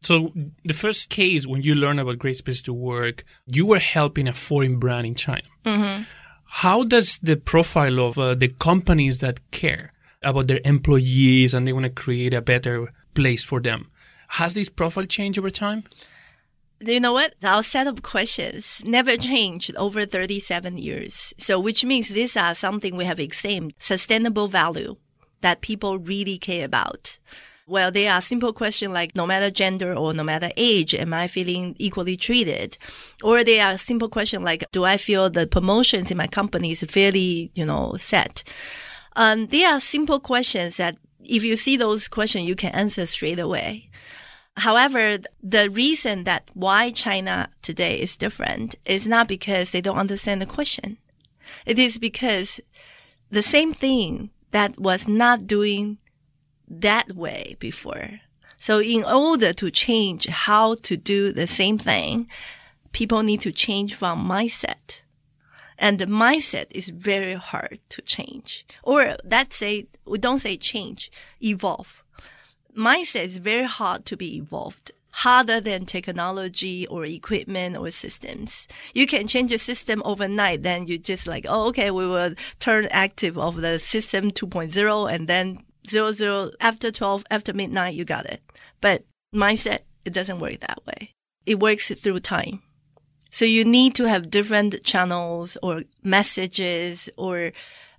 So 0.01 0.33
the 0.63 0.73
first 0.73 1.09
case 1.09 1.47
when 1.47 1.61
you 1.61 1.75
learned 1.75 1.99
about 1.99 2.19
Great 2.19 2.43
Place 2.43 2.61
to 2.63 2.73
Work, 2.73 3.23
you 3.45 3.65
were 3.65 3.79
helping 3.79 4.27
a 4.27 4.33
foreign 4.33 4.77
brand 4.77 5.05
in 5.07 5.15
China. 5.15 5.43
Mm-hmm. 5.65 6.03
How 6.57 6.83
does 6.83 7.17
the 7.17 7.35
profile 7.35 7.99
of 7.99 8.17
uh, 8.19 8.35
the 8.35 8.47
companies 8.47 9.17
that 9.19 9.39
care 9.49 9.91
about 10.21 10.47
their 10.47 10.61
employees 10.63 11.53
and 11.53 11.67
they 11.67 11.73
want 11.73 11.85
to 11.85 11.89
create 11.89 12.33
a 12.33 12.43
better 12.43 12.93
place 13.15 13.43
for 13.43 13.59
them 13.59 13.89
has 14.27 14.53
this 14.53 14.69
profile 14.69 15.05
changed 15.05 15.39
over 15.39 15.49
time? 15.49 15.83
you 16.79 16.99
know 16.99 17.13
what? 17.13 17.33
Our 17.43 17.63
set 17.63 17.87
of 17.87 18.03
questions 18.03 18.81
never 18.85 19.17
changed 19.17 19.75
over 19.77 20.05
37 20.05 20.77
years. 20.77 21.33
So, 21.39 21.59
which 21.59 21.83
means 21.83 22.09
these 22.09 22.37
are 22.37 22.53
something 22.53 22.95
we 22.95 23.05
have 23.05 23.19
examined 23.19 23.73
sustainable 23.79 24.47
value 24.47 24.97
that 25.41 25.61
people 25.61 25.97
really 25.97 26.37
care 26.37 26.65
about. 26.65 27.17
Well, 27.73 27.91
they 27.91 28.07
are 28.07 28.21
simple 28.21 28.53
questions 28.53 28.93
like 28.93 29.15
no 29.15 29.25
matter 29.25 29.49
gender 29.49 29.95
or 29.95 30.13
no 30.13 30.23
matter 30.23 30.51
age, 30.55 30.93
am 30.93 31.11
I 31.11 31.25
feeling 31.25 31.75
equally 31.79 32.15
treated? 32.15 32.77
Or 33.23 33.43
they 33.43 33.59
are 33.59 33.79
simple 33.79 34.09
questions 34.09 34.43
like, 34.43 34.63
do 34.71 34.83
I 34.83 34.97
feel 34.97 35.27
the 35.31 35.47
promotions 35.47 36.11
in 36.11 36.17
my 36.17 36.27
company 36.27 36.73
is 36.73 36.83
fairly, 36.83 37.49
you 37.55 37.65
know, 37.65 37.95
set? 37.97 38.43
Um, 39.15 39.47
they 39.47 39.63
are 39.63 39.79
simple 39.79 40.19
questions 40.19 40.77
that 40.77 40.99
if 41.21 41.43
you 41.43 41.55
see 41.55 41.75
those 41.75 42.07
questions, 42.07 42.47
you 42.47 42.55
can 42.55 42.75
answer 42.75 43.07
straight 43.07 43.39
away. 43.39 43.89
However, 44.57 45.17
the 45.41 45.71
reason 45.71 46.25
that 46.25 46.47
why 46.53 46.91
China 46.91 47.49
today 47.63 47.99
is 47.99 48.15
different 48.15 48.75
is 48.85 49.07
not 49.07 49.27
because 49.27 49.71
they 49.71 49.81
don't 49.81 49.97
understand 49.97 50.43
the 50.43 50.45
question. 50.45 50.99
It 51.65 51.79
is 51.79 51.97
because 51.97 52.59
the 53.31 53.41
same 53.41 53.73
thing 53.73 54.29
that 54.51 54.77
was 54.77 55.07
not 55.07 55.47
doing 55.47 55.97
that 56.67 57.15
way 57.15 57.55
before. 57.59 58.19
So 58.57 58.81
in 58.81 59.03
order 59.03 59.53
to 59.53 59.69
change 59.71 60.27
how 60.27 60.75
to 60.83 60.95
do 60.95 61.31
the 61.31 61.47
same 61.47 61.77
thing, 61.77 62.27
people 62.91 63.23
need 63.23 63.41
to 63.41 63.51
change 63.51 63.93
from 63.93 64.27
mindset. 64.27 65.01
And 65.77 65.99
the 65.99 66.05
mindset 66.05 66.67
is 66.71 66.89
very 66.89 67.33
hard 67.33 67.79
to 67.89 68.01
change. 68.01 68.65
Or 68.83 69.17
let's 69.29 69.57
say, 69.57 69.87
we 70.05 70.17
don't 70.17 70.39
say 70.39 70.55
change, 70.55 71.11
evolve 71.41 72.03
mindset 72.77 73.25
is 73.25 73.37
very 73.37 73.65
hard 73.65 74.05
to 74.05 74.17
be 74.17 74.37
evolved 74.37 74.91
harder 75.17 75.61
than 75.61 75.85
technology 75.85 76.87
or 76.87 77.05
equipment 77.05 77.77
or 77.77 77.91
systems. 77.91 78.67
You 78.95 79.05
can 79.05 79.27
change 79.27 79.51
a 79.51 79.59
system 79.59 80.01
overnight, 80.05 80.63
then 80.63 80.87
you 80.87 80.97
just 80.97 81.27
like, 81.27 81.45
oh, 81.47 81.67
okay, 81.69 81.91
we 81.91 82.07
will 82.07 82.33
turn 82.59 82.87
active 82.89 83.37
of 83.37 83.61
the 83.61 83.77
system 83.77 84.31
2.0 84.31 85.13
and 85.13 85.27
then 85.27 85.59
00 85.87 86.51
after 86.59 86.91
12, 86.91 87.23
after 87.29 87.53
midnight, 87.53 87.95
you 87.95 88.05
got 88.05 88.25
it. 88.25 88.41
But 88.81 89.03
mindset, 89.33 89.79
it 90.05 90.13
doesn't 90.13 90.39
work 90.39 90.59
that 90.61 90.79
way. 90.85 91.11
It 91.45 91.59
works 91.59 91.89
through 91.89 92.19
time. 92.21 92.61
So 93.29 93.45
you 93.45 93.65
need 93.65 93.95
to 93.95 94.07
have 94.07 94.29
different 94.29 94.83
channels 94.83 95.57
or 95.63 95.83
messages 96.03 97.09
or 97.17 97.51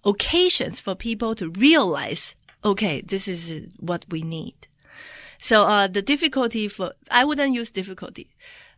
occasions 0.04 0.78
for 0.80 0.94
people 0.94 1.34
to 1.34 1.50
realize 1.50 2.36
okay, 2.64 3.02
this 3.02 3.28
is 3.28 3.68
what 3.78 4.06
we 4.08 4.22
need. 4.22 4.54
So 5.38 5.64
uh, 5.64 5.86
the 5.86 6.00
difficulty 6.00 6.68
for 6.68 6.94
I 7.10 7.24
wouldn't 7.24 7.54
use 7.54 7.70
difficulty. 7.70 8.30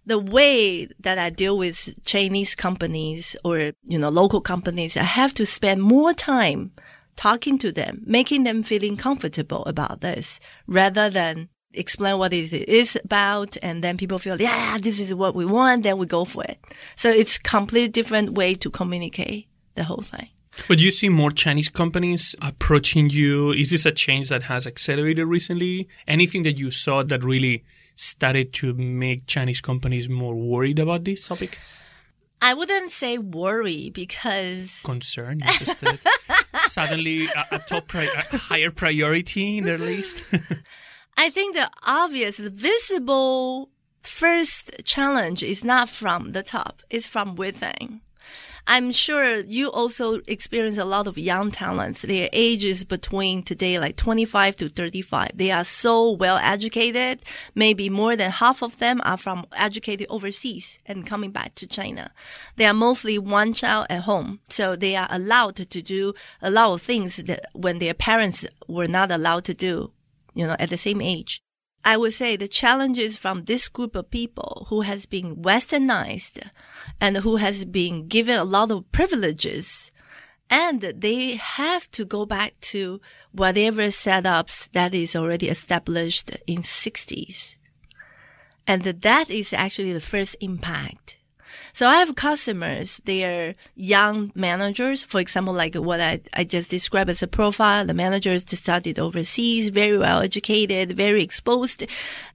The 0.04 0.18
way 0.18 0.88
that 1.00 1.18
I 1.18 1.30
deal 1.30 1.56
with 1.58 1.94
Chinese 2.04 2.54
companies 2.54 3.36
or 3.44 3.72
you 3.84 3.98
know 3.98 4.08
local 4.08 4.40
companies, 4.40 4.96
I 4.96 5.04
have 5.04 5.34
to 5.34 5.46
spend 5.46 5.82
more 5.82 6.12
time 6.12 6.72
talking 7.16 7.58
to 7.58 7.72
them, 7.72 8.02
making 8.06 8.44
them 8.44 8.62
feeling 8.62 8.96
comfortable 8.96 9.64
about 9.64 10.00
this, 10.00 10.38
rather 10.66 11.10
than 11.10 11.48
explain 11.72 12.18
what 12.18 12.32
it 12.32 12.52
is 12.52 12.98
about, 13.04 13.56
and 13.62 13.82
then 13.84 13.96
people 13.96 14.18
feel, 14.18 14.40
yeah, 14.40 14.78
this 14.80 14.98
is 14.98 15.12
what 15.14 15.34
we 15.34 15.44
want, 15.44 15.82
then 15.82 15.98
we 15.98 16.06
go 16.06 16.24
for 16.24 16.44
it. 16.44 16.58
So 16.96 17.10
it's 17.10 17.38
completely 17.38 17.88
different 17.88 18.32
way 18.32 18.54
to 18.54 18.70
communicate 18.70 19.48
the 19.74 19.84
whole 19.84 20.02
thing. 20.02 20.28
But 20.68 20.78
you 20.78 20.90
see 20.90 21.10
more 21.10 21.30
Chinese 21.30 21.68
companies 21.68 22.34
approaching 22.40 23.10
you. 23.10 23.52
Is 23.52 23.70
this 23.70 23.84
a 23.84 23.92
change 23.92 24.30
that 24.30 24.44
has 24.44 24.66
accelerated 24.66 25.26
recently? 25.26 25.86
Anything 26.08 26.44
that 26.44 26.58
you 26.58 26.70
saw 26.70 27.02
that 27.02 27.22
really 27.22 27.62
started 27.94 28.54
to 28.54 28.72
make 28.72 29.26
Chinese 29.26 29.60
companies 29.60 30.08
more 30.08 30.34
worried 30.34 30.78
about 30.78 31.04
this 31.04 31.28
topic? 31.28 31.58
I 32.40 32.54
wouldn't 32.54 32.92
say 32.92 33.18
worry 33.18 33.90
because 33.90 34.80
concern, 34.84 35.40
interested. 35.40 35.98
Suddenly, 36.64 37.26
a, 37.26 37.46
a 37.52 37.58
top, 37.60 37.88
pri- 37.88 38.04
a 38.32 38.36
higher 38.36 38.70
priority 38.70 39.58
in 39.58 39.64
their 39.64 39.78
list. 39.78 40.22
I 41.16 41.30
think 41.30 41.56
the 41.56 41.70
obvious, 41.86 42.36
the 42.36 42.50
visible 42.50 43.70
first 44.02 44.70
challenge 44.84 45.42
is 45.42 45.64
not 45.64 45.88
from 45.88 46.32
the 46.32 46.42
top; 46.42 46.82
it's 46.90 47.08
from 47.08 47.36
within. 47.36 48.02
I'm 48.68 48.90
sure 48.90 49.40
you 49.40 49.70
also 49.70 50.20
experience 50.26 50.76
a 50.76 50.84
lot 50.84 51.06
of 51.06 51.16
young 51.16 51.52
talents. 51.52 52.02
Their 52.02 52.28
age 52.32 52.64
is 52.64 52.82
between 52.82 53.44
today 53.44 53.78
like 53.78 53.96
25 53.96 54.56
to 54.56 54.68
35. 54.68 55.30
They 55.34 55.52
are 55.52 55.64
so 55.64 56.10
well 56.10 56.38
educated. 56.38 57.20
Maybe 57.54 57.88
more 57.88 58.16
than 58.16 58.32
half 58.32 58.62
of 58.62 58.78
them 58.78 59.00
are 59.04 59.16
from 59.16 59.46
educated 59.56 60.08
overseas 60.10 60.80
and 60.84 61.06
coming 61.06 61.30
back 61.30 61.54
to 61.56 61.66
China. 61.68 62.10
They 62.56 62.66
are 62.66 62.74
mostly 62.74 63.18
one 63.18 63.52
child 63.52 63.86
at 63.88 64.02
home. 64.02 64.40
So 64.48 64.74
they 64.74 64.96
are 64.96 65.08
allowed 65.10 65.56
to 65.56 65.82
do 65.82 66.14
a 66.42 66.50
lot 66.50 66.74
of 66.74 66.82
things 66.82 67.16
that 67.16 67.46
when 67.52 67.78
their 67.78 67.94
parents 67.94 68.44
were 68.66 68.88
not 68.88 69.12
allowed 69.12 69.44
to 69.44 69.54
do, 69.54 69.92
you 70.34 70.44
know, 70.44 70.56
at 70.58 70.70
the 70.70 70.78
same 70.78 71.00
age. 71.00 71.40
I 71.86 71.96
would 71.96 72.14
say 72.14 72.34
the 72.34 72.48
challenges 72.48 73.16
from 73.16 73.44
this 73.44 73.68
group 73.68 73.94
of 73.94 74.10
people 74.10 74.66
who 74.70 74.80
has 74.80 75.06
been 75.06 75.36
westernized 75.36 76.50
and 77.00 77.18
who 77.18 77.36
has 77.36 77.64
been 77.64 78.08
given 78.08 78.34
a 78.34 78.42
lot 78.42 78.72
of 78.72 78.90
privileges 78.90 79.92
and 80.50 80.80
they 80.80 81.36
have 81.36 81.88
to 81.92 82.04
go 82.04 82.26
back 82.26 82.58
to 82.72 83.00
whatever 83.30 83.82
setups 83.82 84.68
that 84.72 84.94
is 84.94 85.14
already 85.14 85.48
established 85.48 86.32
in 86.48 86.62
60s. 86.62 87.56
And 88.66 88.82
that 88.82 89.30
is 89.30 89.52
actually 89.52 89.92
the 89.92 90.00
first 90.00 90.34
impact. 90.40 91.15
So 91.76 91.86
I 91.86 91.96
have 91.96 92.16
customers, 92.16 93.02
they're 93.04 93.54
young 93.74 94.32
managers. 94.34 95.02
For 95.02 95.20
example, 95.20 95.52
like 95.52 95.74
what 95.74 96.00
I, 96.00 96.22
I 96.32 96.44
just 96.44 96.70
described 96.70 97.10
as 97.10 97.22
a 97.22 97.26
profile. 97.26 97.84
The 97.84 97.92
managers 97.92 98.46
studied 98.48 98.98
overseas, 98.98 99.68
very 99.68 99.98
well 99.98 100.22
educated, 100.22 100.92
very 100.92 101.22
exposed. 101.22 101.84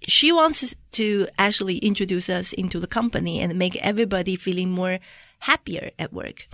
She 0.08 0.32
wants 0.32 0.76
to 0.92 1.28
actually 1.40 1.80
introduce 1.80 2.30
us 2.30 2.54
into 2.54 2.80
the 2.80 2.86
company 2.86 3.40
and 3.40 3.58
make 3.58 3.76
everybody 3.78 4.36
feeling 4.36 4.70
more 4.70 5.00
happier 5.40 5.90
at 5.98 6.14
work. 6.14 6.46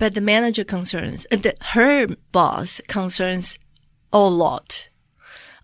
But 0.00 0.16
the 0.16 0.20
manager 0.20 0.64
concerns, 0.64 1.24
the, 1.30 1.54
her 1.60 2.08
boss 2.32 2.80
concerns 2.88 3.60
a 4.12 4.18
lot 4.18 4.88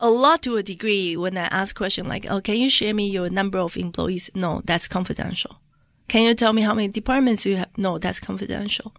a 0.00 0.08
lot 0.08 0.42
to 0.42 0.56
a 0.56 0.62
degree 0.62 1.16
when 1.16 1.36
I 1.36 1.46
ask 1.46 1.74
question 1.74 2.06
like, 2.06 2.24
oh, 2.30 2.40
can 2.40 2.54
you 2.54 2.70
share 2.70 2.94
me 2.94 3.10
your 3.10 3.28
number 3.28 3.58
of 3.58 3.76
employees? 3.76 4.30
No, 4.32 4.62
that's 4.64 4.86
confidential. 4.86 5.58
Can 6.08 6.22
you 6.22 6.34
tell 6.34 6.52
me 6.52 6.62
how 6.62 6.74
many 6.74 6.88
departments 6.88 7.46
you 7.46 7.56
have? 7.56 7.68
No, 7.76 7.98
that's 7.98 8.20
confidential. 8.20 8.94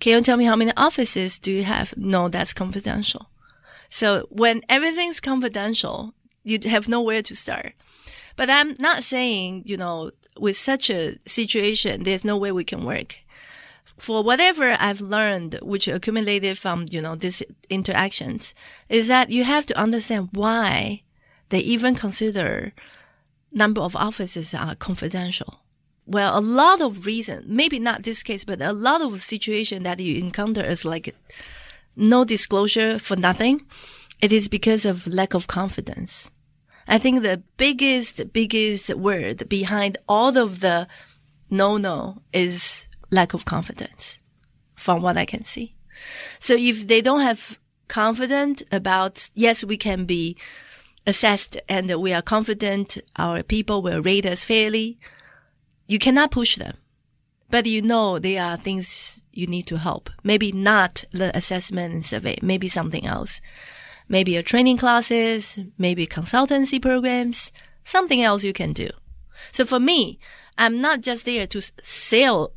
Can 0.00 0.12
you 0.12 0.22
tell 0.22 0.36
me 0.36 0.44
how 0.44 0.56
many 0.56 0.72
offices 0.76 1.38
do 1.38 1.50
you 1.52 1.64
have? 1.64 1.94
No, 1.96 2.28
that's 2.28 2.52
confidential. 2.52 3.30
So 3.88 4.26
when 4.30 4.62
everything's 4.68 5.20
confidential, 5.20 6.14
you 6.42 6.58
have 6.64 6.88
nowhere 6.88 7.22
to 7.22 7.34
start. 7.34 7.74
But 8.36 8.50
I'm 8.50 8.74
not 8.78 9.04
saying, 9.04 9.62
you 9.66 9.76
know, 9.76 10.10
with 10.38 10.56
such 10.56 10.90
a 10.90 11.16
situation, 11.26 12.02
there's 12.02 12.24
no 12.24 12.36
way 12.36 12.52
we 12.52 12.64
can 12.64 12.84
work 12.84 13.16
for 13.98 14.22
whatever 14.22 14.76
I've 14.78 15.00
learned, 15.00 15.58
which 15.62 15.88
accumulated 15.88 16.58
from, 16.58 16.86
you 16.90 17.00
know, 17.00 17.14
these 17.14 17.42
interactions, 17.70 18.54
is 18.88 19.08
that 19.08 19.30
you 19.30 19.44
have 19.44 19.66
to 19.66 19.78
understand 19.78 20.30
why 20.32 21.02
they 21.50 21.60
even 21.60 21.94
consider 21.94 22.72
number 23.52 23.80
of 23.80 23.94
offices 23.94 24.52
are 24.52 24.74
confidential. 24.74 25.60
Well, 26.06 26.38
a 26.38 26.40
lot 26.40 26.82
of 26.82 27.06
reason, 27.06 27.44
maybe 27.46 27.78
not 27.78 28.02
this 28.02 28.22
case, 28.22 28.44
but 28.44 28.60
a 28.60 28.72
lot 28.72 29.00
of 29.00 29.22
situation 29.22 29.84
that 29.84 30.00
you 30.00 30.18
encounter 30.18 30.64
is 30.64 30.84
like 30.84 31.14
no 31.96 32.24
disclosure 32.24 32.98
for 32.98 33.16
nothing. 33.16 33.64
It 34.20 34.32
is 34.32 34.48
because 34.48 34.84
of 34.84 35.06
lack 35.06 35.34
of 35.34 35.46
confidence. 35.46 36.30
I 36.86 36.98
think 36.98 37.22
the 37.22 37.42
biggest, 37.56 38.32
biggest 38.32 38.94
word 38.94 39.48
behind 39.48 39.96
all 40.08 40.36
of 40.36 40.60
the 40.60 40.86
no, 41.48 41.78
no 41.78 42.22
is 42.32 42.86
lack 43.10 43.32
of 43.32 43.44
confidence 43.44 44.20
from 44.74 45.00
what 45.00 45.16
I 45.16 45.24
can 45.24 45.44
see. 45.44 45.74
So 46.38 46.54
if 46.54 46.86
they 46.86 47.00
don't 47.00 47.20
have 47.20 47.58
confidence 47.88 48.62
about, 48.70 49.30
yes, 49.34 49.64
we 49.64 49.76
can 49.76 50.04
be 50.04 50.36
assessed 51.06 51.56
and 51.68 51.94
we 51.96 52.12
are 52.12 52.22
confident 52.22 52.98
our 53.16 53.42
people 53.42 53.82
will 53.82 54.02
rate 54.02 54.26
us 54.26 54.42
fairly, 54.42 54.98
you 55.86 55.98
cannot 55.98 56.30
push 56.30 56.56
them. 56.56 56.76
But 57.50 57.66
you 57.66 57.82
know 57.82 58.18
there 58.18 58.42
are 58.42 58.56
things 58.56 59.22
you 59.32 59.46
need 59.46 59.66
to 59.68 59.78
help. 59.78 60.10
Maybe 60.22 60.52
not 60.52 61.04
the 61.12 61.36
assessment 61.36 61.94
and 61.94 62.06
survey, 62.06 62.38
maybe 62.42 62.68
something 62.68 63.06
else. 63.06 63.40
Maybe 64.08 64.36
a 64.36 64.42
training 64.42 64.76
classes, 64.76 65.58
maybe 65.78 66.06
consultancy 66.06 66.80
programs, 66.80 67.52
something 67.84 68.22
else 68.22 68.44
you 68.44 68.52
can 68.52 68.72
do. 68.72 68.90
So 69.52 69.64
for 69.64 69.80
me, 69.80 70.18
I'm 70.58 70.80
not 70.80 71.00
just 71.00 71.24
there 71.24 71.46
to 71.48 71.62
sell 71.82 72.52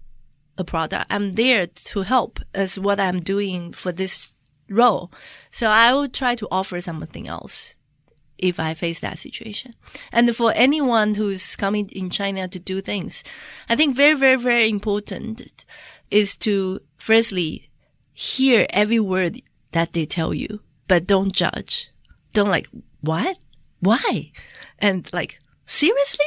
a 0.57 0.63
product. 0.63 1.07
I'm 1.09 1.33
there 1.33 1.67
to 1.67 2.01
help 2.01 2.39
as 2.53 2.79
what 2.79 2.99
I'm 2.99 3.21
doing 3.21 3.71
for 3.71 3.91
this 3.91 4.33
role. 4.69 5.11
So 5.51 5.69
I 5.69 5.93
will 5.93 6.09
try 6.09 6.35
to 6.35 6.47
offer 6.51 6.81
something 6.81 7.27
else 7.27 7.75
if 8.37 8.59
I 8.59 8.73
face 8.73 8.99
that 8.99 9.19
situation. 9.19 9.73
And 10.11 10.35
for 10.35 10.51
anyone 10.53 11.15
who's 11.15 11.55
coming 11.55 11.89
in 11.89 12.09
China 12.09 12.47
to 12.47 12.59
do 12.59 12.81
things, 12.81 13.23
I 13.69 13.75
think 13.75 13.95
very, 13.95 14.13
very, 14.13 14.35
very 14.35 14.69
important 14.69 15.65
is 16.09 16.35
to 16.37 16.81
firstly 16.97 17.69
hear 18.13 18.67
every 18.69 18.99
word 18.99 19.41
that 19.71 19.93
they 19.93 20.05
tell 20.05 20.33
you, 20.33 20.61
but 20.87 21.07
don't 21.07 21.31
judge. 21.31 21.91
Don't 22.33 22.49
like, 22.49 22.67
what? 23.01 23.37
Why? 23.79 24.31
And 24.79 25.11
like, 25.13 25.39
seriously? 25.65 26.25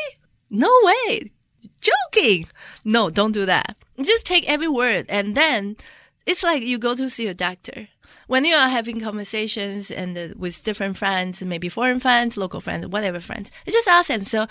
No 0.51 0.71
way. 0.83 1.33
Joking. 1.81 2.47
No, 2.85 3.11
don't 3.11 3.33
do 3.33 3.47
that 3.47 3.77
just 4.05 4.25
take 4.25 4.49
every 4.49 4.69
word 4.69 5.07
and 5.09 5.35
then 5.35 5.77
it's 6.27 6.43
like 6.43 6.63
you 6.63 6.79
go 6.79 6.95
to 6.95 7.11
see 7.11 7.27
a 7.27 7.35
doctor. 7.35 7.89
When 8.27 8.45
you 8.45 8.55
are 8.55 8.69
having 8.69 9.01
conversations 9.01 9.91
and 9.91 10.17
uh, 10.17 10.29
with 10.37 10.63
different 10.63 10.97
friends, 10.97 11.43
maybe 11.43 11.69
foreign 11.69 12.01
friends, 12.01 12.37
local 12.37 12.61
friends, 12.61 12.87
whatever 12.87 13.21
friends, 13.21 13.51
you 13.67 13.73
just 13.73 13.89
ask 13.89 14.09
them. 14.09 14.25
So, 14.25 14.47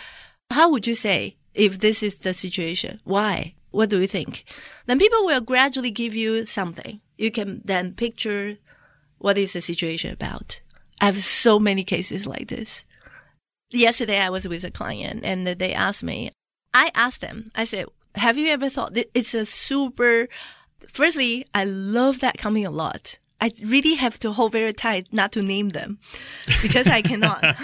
how 0.51 0.69
would 0.69 0.87
you 0.87 0.95
say 0.95 1.37
if 1.53 1.79
this 1.79 2.03
is 2.03 2.17
the 2.19 2.33
situation? 2.33 2.99
Why? 3.03 3.55
What 3.71 3.89
do 3.89 4.01
you 4.01 4.07
think? 4.07 4.45
Then 4.87 4.99
people 4.99 5.25
will 5.25 5.41
gradually 5.41 5.91
give 5.91 6.15
you 6.15 6.45
something. 6.45 7.01
You 7.17 7.31
can 7.31 7.61
then 7.63 7.93
picture 7.93 8.57
what 9.19 9.37
is 9.37 9.53
the 9.53 9.61
situation 9.61 10.11
about. 10.11 10.61
I 10.99 11.05
have 11.05 11.21
so 11.21 11.59
many 11.59 11.83
cases 11.83 12.25
like 12.25 12.47
this. 12.47 12.83
Yesterday, 13.71 14.19
I 14.19 14.29
was 14.29 14.47
with 14.47 14.63
a 14.63 14.71
client 14.71 15.23
and 15.23 15.45
they 15.45 15.73
asked 15.73 16.03
me, 16.03 16.31
I 16.73 16.91
asked 16.95 17.21
them, 17.21 17.45
I 17.55 17.65
said, 17.65 17.85
have 18.15 18.37
you 18.37 18.49
ever 18.49 18.69
thought 18.69 18.95
that 18.95 19.09
it's 19.13 19.33
a 19.33 19.45
super, 19.45 20.27
firstly, 20.87 21.45
I 21.53 21.65
love 21.65 22.19
that 22.21 22.37
company 22.37 22.63
a 22.63 22.71
lot. 22.71 23.18
I 23.41 23.51
really 23.63 23.95
have 23.95 24.19
to 24.19 24.31
hold 24.31 24.51
very 24.51 24.73
tight 24.73 25.07
not 25.11 25.31
to 25.33 25.41
name 25.41 25.69
them 25.69 25.99
because 26.61 26.87
I 26.87 27.01
cannot. 27.01 27.43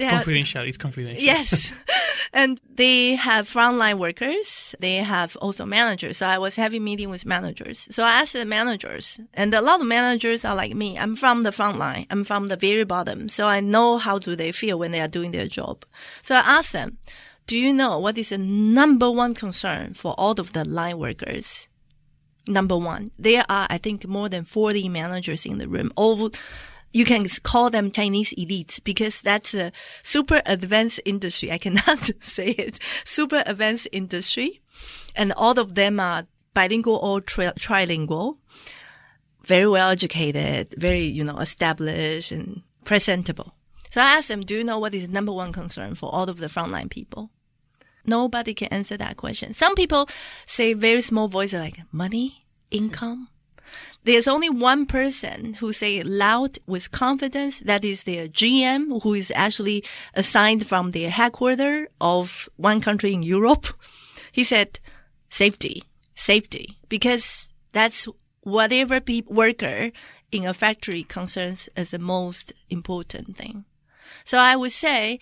confidential. 0.08 0.62
It's 0.62 0.78
confidential. 0.78 1.22
Yes. 1.22 1.72
and 2.32 2.60
they 2.74 3.16
have 3.16 3.48
frontline 3.48 3.98
workers. 3.98 4.74
They 4.80 4.96
have 4.96 5.36
also 5.36 5.66
managers. 5.66 6.16
So 6.18 6.26
I 6.26 6.38
was 6.38 6.56
having 6.56 6.84
meeting 6.84 7.10
with 7.10 7.26
managers. 7.26 7.88
So 7.90 8.02
I 8.02 8.22
asked 8.22 8.32
the 8.32 8.44
managers 8.44 9.20
and 9.34 9.52
a 9.54 9.60
lot 9.60 9.80
of 9.80 9.86
managers 9.86 10.44
are 10.44 10.56
like 10.56 10.74
me. 10.74 10.98
I'm 10.98 11.16
from 11.16 11.42
the 11.42 11.52
front 11.52 11.78
line. 11.78 12.06
I'm 12.10 12.24
from 12.24 12.48
the 12.48 12.56
very 12.56 12.84
bottom. 12.84 13.28
So 13.28 13.46
I 13.46 13.60
know 13.60 13.98
how 13.98 14.18
do 14.18 14.34
they 14.34 14.52
feel 14.52 14.78
when 14.78 14.90
they 14.92 15.00
are 15.00 15.08
doing 15.08 15.32
their 15.32 15.46
job. 15.46 15.84
So 16.22 16.34
I 16.34 16.40
asked 16.40 16.72
them, 16.72 16.98
do 17.46 17.58
you 17.58 17.72
know 17.74 17.98
what 17.98 18.16
is 18.16 18.28
the 18.28 18.38
number 18.38 19.10
one 19.10 19.34
concern 19.34 19.94
for 19.94 20.14
all 20.16 20.38
of 20.38 20.52
the 20.52 20.64
line 20.64 20.98
workers? 20.98 21.68
Number 22.50 22.76
one, 22.76 23.12
there 23.16 23.44
are, 23.48 23.68
I 23.70 23.78
think, 23.78 24.06
more 24.08 24.28
than 24.28 24.44
40 24.44 24.88
managers 24.88 25.46
in 25.46 25.58
the 25.58 25.68
room. 25.68 25.92
All, 25.94 26.32
you 26.92 27.04
can 27.04 27.28
call 27.44 27.70
them 27.70 27.92
Chinese 27.92 28.34
elites 28.36 28.82
because 28.82 29.20
that's 29.20 29.54
a 29.54 29.70
super 30.02 30.42
advanced 30.44 31.00
industry. 31.04 31.52
I 31.52 31.58
cannot 31.58 32.10
say 32.20 32.48
it. 32.48 32.80
Super 33.04 33.44
advanced 33.46 33.86
industry. 33.92 34.60
And 35.14 35.32
all 35.36 35.60
of 35.60 35.76
them 35.76 36.00
are 36.00 36.26
bilingual 36.52 36.96
or 36.96 37.20
tri- 37.20 37.52
trilingual, 37.52 38.38
very 39.44 39.68
well 39.68 39.90
educated, 39.90 40.74
very, 40.76 41.04
you 41.04 41.22
know, 41.22 41.38
established 41.38 42.32
and 42.32 42.62
presentable. 42.84 43.54
So 43.90 44.00
I 44.00 44.16
asked 44.16 44.26
them, 44.26 44.40
do 44.40 44.56
you 44.56 44.64
know 44.64 44.80
what 44.80 44.94
is 44.94 45.06
the 45.06 45.12
number 45.12 45.32
one 45.32 45.52
concern 45.52 45.94
for 45.94 46.12
all 46.12 46.28
of 46.28 46.38
the 46.38 46.48
frontline 46.48 46.90
people? 46.90 47.30
Nobody 48.04 48.54
can 48.54 48.68
answer 48.68 48.96
that 48.96 49.16
question. 49.16 49.52
Some 49.52 49.74
people 49.74 50.08
say 50.46 50.72
very 50.74 51.00
small 51.00 51.28
voice 51.28 51.52
like 51.52 51.80
money, 51.92 52.39
income. 52.70 53.28
There's 54.04 54.26
only 54.26 54.48
one 54.48 54.86
person 54.86 55.54
who 55.54 55.72
say 55.72 56.02
loud 56.02 56.58
with 56.66 56.90
confidence. 56.90 57.60
That 57.60 57.84
is 57.84 58.04
their 58.04 58.28
GM, 58.28 59.02
who 59.02 59.14
is 59.14 59.30
actually 59.34 59.84
assigned 60.14 60.66
from 60.66 60.92
the 60.92 61.04
headquarters 61.04 61.88
of 62.00 62.48
one 62.56 62.80
country 62.80 63.12
in 63.12 63.22
Europe. 63.22 63.66
He 64.32 64.44
said, 64.44 64.80
safety, 65.28 65.84
safety, 66.14 66.78
because 66.88 67.52
that's 67.72 68.08
whatever 68.42 69.00
pe- 69.00 69.22
worker 69.26 69.90
in 70.32 70.46
a 70.46 70.54
factory 70.54 71.02
concerns 71.02 71.68
as 71.76 71.90
the 71.90 71.98
most 71.98 72.52
important 72.70 73.36
thing. 73.36 73.64
So 74.24 74.38
I 74.38 74.56
would 74.56 74.72
say 74.72 75.20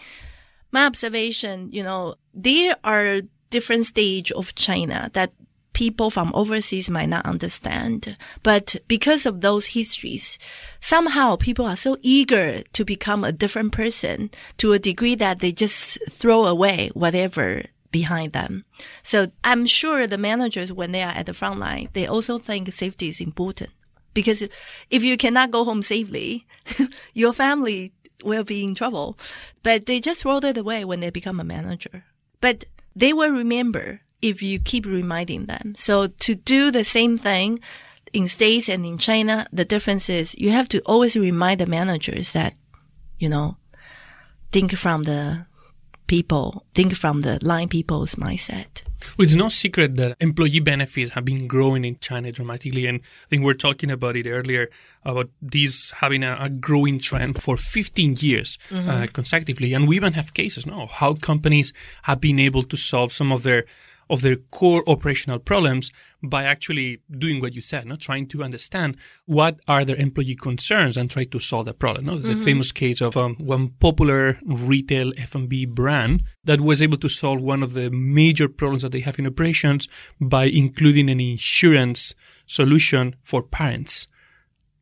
my 0.71 0.87
observation, 0.87 1.71
you 1.73 1.83
know, 1.83 2.15
there 2.33 2.77
are 2.85 3.23
different 3.51 3.87
stage 3.87 4.31
of 4.33 4.55
China 4.55 5.11
that 5.15 5.33
people 5.79 6.11
from 6.11 6.33
overseas 6.35 6.91
might 6.91 7.09
not 7.09 7.25
understand. 7.25 8.17
But 8.43 8.75
because 8.89 9.27
of 9.27 9.43
those 9.43 9.79
histories, 9.79 10.37
somehow 10.81 11.37
people 11.37 11.67
are 11.67 11.77
so 11.77 11.97
eager 12.03 12.65
to 12.73 12.85
become 12.85 13.23
a 13.23 13.31
different 13.31 13.71
person 13.71 14.31
to 14.57 14.73
a 14.73 14.81
degree 14.81 15.15
that 15.15 15.39
they 15.39 15.53
just 15.53 15.99
throw 16.11 16.47
away 16.47 16.91
whatever 16.95 17.63
behind 17.93 18.33
them. 18.33 18.65
So 19.05 19.31
I'm 19.45 19.67
sure 19.67 20.09
the 20.09 20.19
managers, 20.19 20.73
when 20.73 20.91
they 20.91 21.03
are 21.03 21.15
at 21.15 21.27
the 21.27 21.33
front 21.33 21.61
line, 21.61 21.91
they 21.93 22.09
also 22.09 22.39
think 22.39 22.73
safety 22.73 23.09
is 23.09 23.21
important. 23.21 23.71
Because 24.15 24.43
if 24.91 25.05
you 25.05 25.17
cannot 25.17 25.53
go 25.53 25.63
home 25.63 25.83
safely, 25.83 26.45
your 27.15 27.33
family 27.33 27.93
will 28.25 28.43
be 28.43 28.65
in 28.65 28.75
trouble. 28.75 29.17
But 29.63 29.87
they 29.87 30.01
just 30.01 30.23
throw 30.23 30.39
it 30.39 30.59
away 30.59 30.85
when 30.85 30.99
they 30.99 31.11
become 31.11 31.39
a 31.39 31.45
manager. 31.45 32.03
But 32.41 32.65
they 32.97 33.13
will 33.13 33.31
remember 33.31 34.01
if 34.23 34.43
you 34.43 34.59
keep 34.59 34.87
reminding 34.87 35.47
them. 35.47 35.75
So 35.77 36.09
to 36.09 36.35
do 36.35 36.71
the 36.71 36.85
same 36.85 37.17
thing 37.17 37.61
in 38.13 38.29
States 38.29 38.69
and 38.69 38.85
in 38.85 38.99
China, 38.99 39.47
the 39.53 39.65
difference 39.65 40.09
is 40.09 40.35
you 40.39 40.51
have 40.51 40.69
to 40.71 40.81
always 40.81 41.17
remind 41.17 41.61
the 41.61 41.67
managers 41.67 42.33
that, 42.33 42.55
you 43.19 43.29
know, 43.29 43.57
think 44.51 44.77
from 44.77 45.03
the 45.05 45.47
people 46.09 46.65
think 46.75 46.97
from 46.97 47.21
the 47.21 47.39
line 47.43 47.69
people's 47.69 48.17
mindset. 48.17 48.83
Well, 49.17 49.25
it's 49.25 49.37
no 49.37 49.49
secret 49.49 49.95
that 49.97 50.17
employee 50.21 50.59
benefits 50.59 51.13
have 51.13 51.25
been 51.25 51.47
growing 51.47 51.85
in 51.85 51.99
China 52.01 52.33
dramatically. 52.33 52.87
And 52.87 53.01
I 53.01 53.29
think 53.29 53.45
we 53.45 53.51
are 53.53 53.55
talking 53.55 53.91
about 53.93 54.17
it 54.17 54.27
earlier 54.27 54.69
about 55.05 55.31
these 55.41 55.93
having 55.93 56.25
a, 56.25 56.37
a 56.41 56.49
growing 56.49 56.99
trend 56.99 57.41
for 57.41 57.57
15 57.57 58.17
years 58.19 58.59
mm-hmm. 58.71 58.89
uh, 58.89 59.07
consecutively. 59.13 59.73
And 59.73 59.87
we 59.87 59.97
even 59.97 60.15
have 60.15 60.35
cases 60.35 60.67
now 60.67 60.87
how 60.87 61.15
companies 61.15 61.73
have 62.03 62.21
been 62.21 62.41
able 62.41 62.63
to 62.65 62.77
solve 62.77 63.13
some 63.13 63.31
of 63.31 63.45
their 63.45 63.65
of 64.11 64.23
their 64.23 64.37
core 64.37 64.83
operational 64.87 65.39
problems 65.39 65.91
by 66.23 66.45
actually 66.45 67.01
doing 67.19 67.41
what 67.41 67.55
you 67.55 67.63
said, 67.63 67.87
not 67.87 68.01
trying 68.01 68.27
to 68.27 68.43
understand 68.43 68.97
what 69.27 69.61
are 69.69 69.85
their 69.85 69.97
employee 69.97 70.35
concerns 70.35 70.97
and 70.97 71.11
try 71.11 71.25
to 71.25 71.39
solve 71.39 71.67
the 71.67 71.75
problem. 71.75 72.07
No, 72.07 72.15
there's 72.15 72.31
mm-hmm. 72.31 72.43
a 72.43 72.45
famous 72.45 72.73
case 72.73 73.01
of 73.01 73.17
um, 73.17 73.37
one 73.37 73.69
popular 73.81 74.39
retail 74.45 75.13
F&B 75.17 75.67
brand 75.67 76.25
that 76.45 76.61
was 76.61 76.83
able 76.83 76.97
to 76.99 77.09
solve 77.09 77.43
one 77.43 77.63
of 77.63 77.75
the 77.75 77.91
major 77.91 78.49
problems 78.49 78.83
that 78.83 78.93
they 78.93 79.01
have 79.01 79.19
in 79.19 79.27
operations 79.27 79.89
by 80.21 80.45
including 80.45 81.09
an 81.11 81.21
insurance 81.21 82.15
solution 82.47 83.15
for 83.23 83.43
parents 83.43 84.09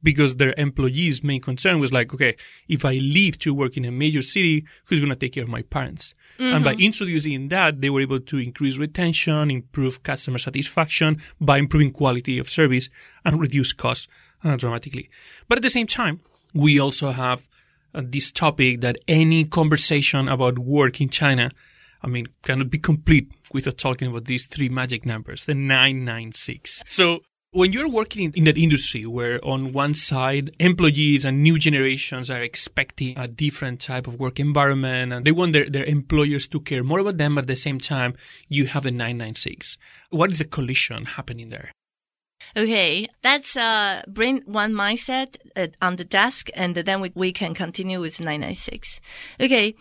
because 0.02 0.36
their 0.36 0.54
employees' 0.56 1.24
main 1.24 1.40
concern 1.40 1.80
was 1.80 1.92
like, 1.92 2.14
okay, 2.14 2.36
if 2.68 2.84
I 2.84 2.92
leave 2.92 3.40
to 3.40 3.52
work 3.52 3.76
in 3.76 3.84
a 3.84 3.90
major 3.90 4.22
city, 4.22 4.64
who's 4.84 5.00
going 5.00 5.10
to 5.10 5.16
take 5.16 5.32
care 5.32 5.42
of 5.42 5.48
my 5.48 5.62
parents? 5.62 6.14
Mm-hmm. 6.38 6.54
And 6.54 6.64
by 6.64 6.72
mm-hmm. 6.72 6.82
introducing 6.82 7.48
that, 7.48 7.80
they 7.80 7.90
were 7.90 8.00
able 8.00 8.20
to 8.20 8.38
increase 8.38 8.78
retention, 8.78 9.50
improve 9.50 10.02
customer 10.02 10.38
satisfaction 10.38 11.20
by 11.40 11.58
improving 11.58 11.92
quality 11.92 12.38
of 12.38 12.48
service 12.48 12.88
and 13.24 13.40
reduce 13.40 13.72
costs 13.72 14.08
uh, 14.44 14.56
dramatically. 14.56 15.08
But 15.48 15.58
at 15.58 15.62
the 15.62 15.70
same 15.70 15.86
time, 15.86 16.20
we 16.54 16.78
also 16.78 17.10
have 17.10 17.48
uh, 17.94 18.02
this 18.04 18.30
topic 18.30 18.80
that 18.82 18.96
any 19.08 19.44
conversation 19.44 20.28
about 20.28 20.58
work 20.58 21.00
in 21.00 21.08
China, 21.08 21.50
I 22.02 22.08
mean, 22.08 22.26
cannot 22.42 22.70
be 22.70 22.78
complete 22.78 23.30
without 23.52 23.78
talking 23.78 24.08
about 24.08 24.26
these 24.26 24.46
three 24.46 24.68
magic 24.68 25.06
numbers, 25.06 25.46
the 25.46 25.54
996. 25.54 26.82
So 26.86 27.20
when 27.56 27.72
you're 27.72 27.88
working 27.88 28.32
in, 28.34 28.44
that 28.44 28.58
industry 28.58 29.06
where 29.06 29.42
on 29.42 29.72
one 29.72 29.94
side 29.94 30.54
employees 30.58 31.24
and 31.24 31.42
new 31.42 31.58
generations 31.58 32.30
are 32.30 32.42
expecting 32.42 33.18
a 33.18 33.26
different 33.26 33.80
type 33.80 34.06
of 34.06 34.20
work 34.20 34.38
environment 34.38 35.10
and 35.10 35.24
they 35.24 35.32
want 35.32 35.54
their, 35.54 35.64
their 35.64 35.84
employers 35.84 36.46
to 36.46 36.60
care 36.60 36.84
more 36.84 36.98
about 36.98 37.16
them 37.16 37.38
at 37.38 37.46
the 37.46 37.56
same 37.56 37.80
time 37.80 38.14
you 38.48 38.66
have 38.66 38.82
the 38.82 38.90
996 38.90 39.78
what 40.10 40.30
is 40.30 40.38
the 40.38 40.44
collision 40.44 41.06
happening 41.06 41.48
there 41.48 41.70
Okay, 42.56 43.08
let's 43.24 43.56
uh, 43.56 44.02
bring 44.06 44.40
one 44.46 44.72
mindset 44.72 45.36
uh, 45.56 45.66
on 45.82 45.96
the 45.96 46.04
desk 46.04 46.48
and 46.54 46.74
then 46.74 47.00
we, 47.00 47.10
we 47.14 47.32
can 47.32 47.54
continue 47.54 48.00
with 48.00 48.20
996. 48.20 49.00
Okay, 49.40 49.74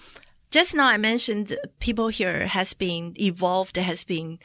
just 0.49 0.73
now 0.73 0.87
I 0.87 0.97
mentioned 0.97 1.57
people 1.79 2.07
here 2.07 2.47
has 2.47 2.73
been 2.73 3.13
evolved, 3.19 3.77
has 3.77 4.03
been 4.03 4.39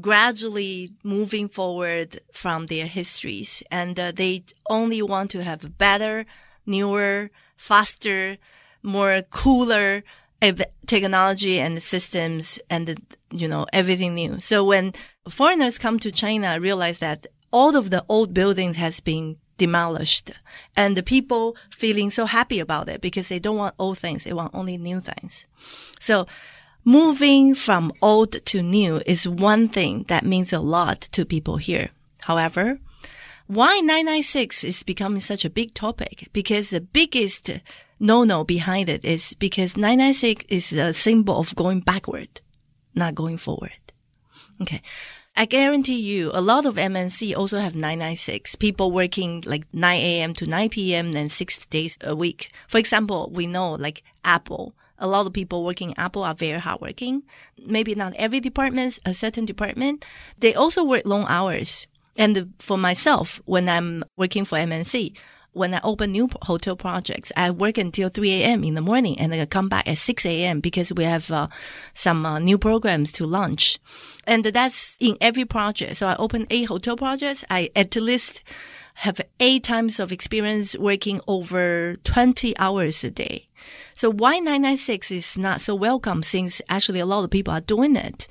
gradually 0.00 0.92
moving 1.02 1.48
forward 1.48 2.20
from 2.32 2.66
their 2.66 2.86
histories 2.86 3.62
and 3.70 3.98
uh, 3.98 4.12
they 4.14 4.44
only 4.68 5.00
want 5.02 5.30
to 5.30 5.42
have 5.42 5.78
better, 5.78 6.26
newer, 6.66 7.30
faster, 7.56 8.36
more 8.82 9.22
cooler 9.30 10.02
technology 10.86 11.58
and 11.58 11.82
systems 11.82 12.58
and, 12.68 13.00
you 13.30 13.48
know, 13.48 13.66
everything 13.72 14.14
new. 14.14 14.38
So 14.40 14.64
when 14.64 14.92
foreigners 15.28 15.78
come 15.78 15.98
to 16.00 16.12
China, 16.12 16.60
realize 16.60 16.98
that 16.98 17.26
all 17.50 17.76
of 17.76 17.90
the 17.90 18.04
old 18.08 18.34
buildings 18.34 18.76
has 18.76 19.00
been 19.00 19.36
demolished 19.56 20.32
and 20.76 20.96
the 20.96 21.02
people 21.02 21.56
feeling 21.70 22.10
so 22.10 22.26
happy 22.26 22.58
about 22.58 22.88
it 22.88 23.00
because 23.00 23.28
they 23.28 23.38
don't 23.38 23.56
want 23.56 23.74
old 23.78 23.98
things. 23.98 24.24
They 24.24 24.32
want 24.32 24.54
only 24.54 24.76
new 24.76 25.00
things. 25.00 25.46
So 26.00 26.26
Moving 26.86 27.54
from 27.54 27.92
old 28.02 28.32
to 28.44 28.62
new 28.62 29.00
is 29.06 29.26
one 29.26 29.68
thing 29.68 30.04
that 30.08 30.26
means 30.26 30.52
a 30.52 30.60
lot 30.60 31.00
to 31.12 31.24
people 31.24 31.56
here. 31.56 31.90
However, 32.22 32.78
why 33.46 33.80
996 33.80 34.64
is 34.64 34.82
becoming 34.82 35.20
such 35.20 35.46
a 35.46 35.50
big 35.50 35.72
topic? 35.72 36.28
Because 36.34 36.68
the 36.68 36.82
biggest 36.82 37.50
no-no 37.98 38.44
behind 38.44 38.90
it 38.90 39.02
is 39.02 39.32
because 39.32 39.78
996 39.78 40.44
is 40.50 40.72
a 40.74 40.92
symbol 40.92 41.38
of 41.38 41.54
going 41.56 41.80
backward, 41.80 42.42
not 42.94 43.14
going 43.14 43.38
forward. 43.38 43.72
Okay. 44.60 44.82
I 45.36 45.46
guarantee 45.46 45.98
you, 45.98 46.30
a 46.34 46.42
lot 46.42 46.66
of 46.66 46.76
MNC 46.76 47.34
also 47.34 47.60
have 47.60 47.74
996. 47.74 48.56
People 48.56 48.92
working 48.92 49.42
like 49.46 49.66
9 49.72 50.00
a.m. 50.00 50.34
to 50.34 50.46
9 50.46 50.68
p.m. 50.68 51.16
and 51.16 51.32
six 51.32 51.64
days 51.66 51.96
a 52.02 52.14
week. 52.14 52.52
For 52.68 52.76
example, 52.76 53.30
we 53.32 53.46
know 53.46 53.72
like 53.72 54.02
Apple 54.22 54.74
a 55.04 55.06
lot 55.06 55.26
of 55.26 55.34
people 55.34 55.62
working 55.62 55.90
in 55.90 55.98
Apple 55.98 56.24
are 56.24 56.34
very 56.34 56.58
hardworking. 56.58 57.22
Maybe 57.58 57.94
not 57.94 58.14
every 58.16 58.40
department, 58.40 58.98
a 59.04 59.12
certain 59.12 59.44
department. 59.44 60.02
They 60.38 60.54
also 60.54 60.82
work 60.82 61.02
long 61.04 61.26
hours. 61.28 61.86
And 62.16 62.54
for 62.58 62.78
myself, 62.78 63.42
when 63.44 63.68
I'm 63.68 64.02
working 64.16 64.46
for 64.46 64.56
MNC, 64.56 65.14
when 65.52 65.74
I 65.74 65.80
open 65.84 66.12
new 66.12 66.30
hotel 66.42 66.74
projects, 66.74 67.30
I 67.36 67.50
work 67.50 67.76
until 67.76 68.08
3 68.08 68.32
a.m. 68.32 68.64
in 68.64 68.74
the 68.74 68.80
morning 68.80 69.18
and 69.20 69.34
I 69.34 69.44
come 69.44 69.68
back 69.68 69.86
at 69.86 69.98
6 69.98 70.24
a.m. 70.24 70.60
because 70.60 70.90
we 70.90 71.04
have 71.04 71.30
uh, 71.30 71.48
some 71.92 72.24
uh, 72.24 72.38
new 72.38 72.56
programs 72.56 73.12
to 73.12 73.26
launch. 73.26 73.78
And 74.26 74.42
that's 74.44 74.96
in 75.00 75.18
every 75.20 75.44
project. 75.44 75.96
So 75.96 76.06
I 76.06 76.16
open 76.16 76.46
eight 76.48 76.68
hotel 76.68 76.96
projects. 76.96 77.44
I 77.50 77.68
at 77.76 77.94
least 77.94 78.42
have 78.94 79.20
eight 79.40 79.64
times 79.64 79.98
of 79.98 80.12
experience 80.12 80.76
working 80.78 81.20
over 81.26 81.96
20 82.04 82.56
hours 82.58 83.04
a 83.04 83.10
day. 83.10 83.48
So 83.94 84.10
why 84.10 84.38
996 84.38 85.10
is 85.10 85.38
not 85.38 85.60
so 85.60 85.74
welcome 85.74 86.22
since 86.22 86.62
actually 86.68 87.00
a 87.00 87.06
lot 87.06 87.24
of 87.24 87.30
people 87.30 87.52
are 87.52 87.60
doing 87.60 87.96
it 87.96 88.28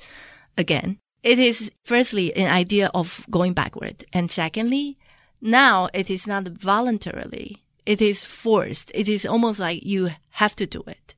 again. 0.56 0.98
It 1.22 1.38
is 1.38 1.70
firstly 1.84 2.34
an 2.36 2.50
idea 2.50 2.90
of 2.94 3.24
going 3.30 3.52
backward. 3.52 4.04
And 4.12 4.30
secondly, 4.30 4.98
now 5.40 5.88
it 5.94 6.10
is 6.10 6.26
not 6.26 6.48
voluntarily. 6.48 7.62
It 7.86 8.00
is 8.00 8.24
forced. 8.24 8.90
It 8.94 9.08
is 9.08 9.26
almost 9.26 9.60
like 9.60 9.84
you 9.84 10.10
have 10.30 10.56
to 10.56 10.66
do 10.66 10.82
it. 10.86 11.14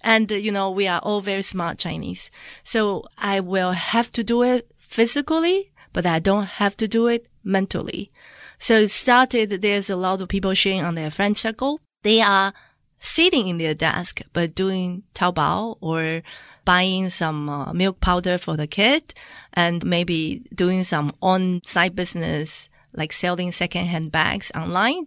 And, 0.00 0.30
you 0.30 0.52
know, 0.52 0.70
we 0.70 0.86
are 0.86 1.00
all 1.00 1.20
very 1.20 1.42
smart 1.42 1.78
Chinese. 1.78 2.30
So 2.62 3.04
I 3.18 3.40
will 3.40 3.72
have 3.72 4.12
to 4.12 4.22
do 4.22 4.42
it 4.42 4.70
physically, 4.76 5.72
but 5.92 6.06
I 6.06 6.20
don't 6.20 6.44
have 6.44 6.76
to 6.76 6.86
do 6.86 7.08
it 7.08 7.26
mentally. 7.42 8.12
So 8.58 8.74
it 8.74 8.90
started, 8.90 9.62
there's 9.62 9.90
a 9.90 9.96
lot 9.96 10.20
of 10.20 10.28
people 10.28 10.54
sharing 10.54 10.82
on 10.82 10.94
their 10.94 11.10
friend 11.10 11.36
circle. 11.36 11.80
They 12.02 12.20
are 12.20 12.52
sitting 12.98 13.48
in 13.48 13.58
their 13.58 13.74
desk, 13.74 14.22
but 14.32 14.54
doing 14.54 15.02
Taobao 15.14 15.78
or 15.80 16.22
buying 16.64 17.10
some 17.10 17.48
uh, 17.48 17.72
milk 17.72 18.00
powder 18.00 18.38
for 18.38 18.56
the 18.56 18.66
kid 18.66 19.14
and 19.52 19.84
maybe 19.84 20.42
doing 20.54 20.84
some 20.84 21.12
on-site 21.22 21.94
business 21.94 22.68
like 22.92 23.12
selling 23.12 23.52
secondhand 23.52 24.10
bags 24.10 24.50
online. 24.54 25.06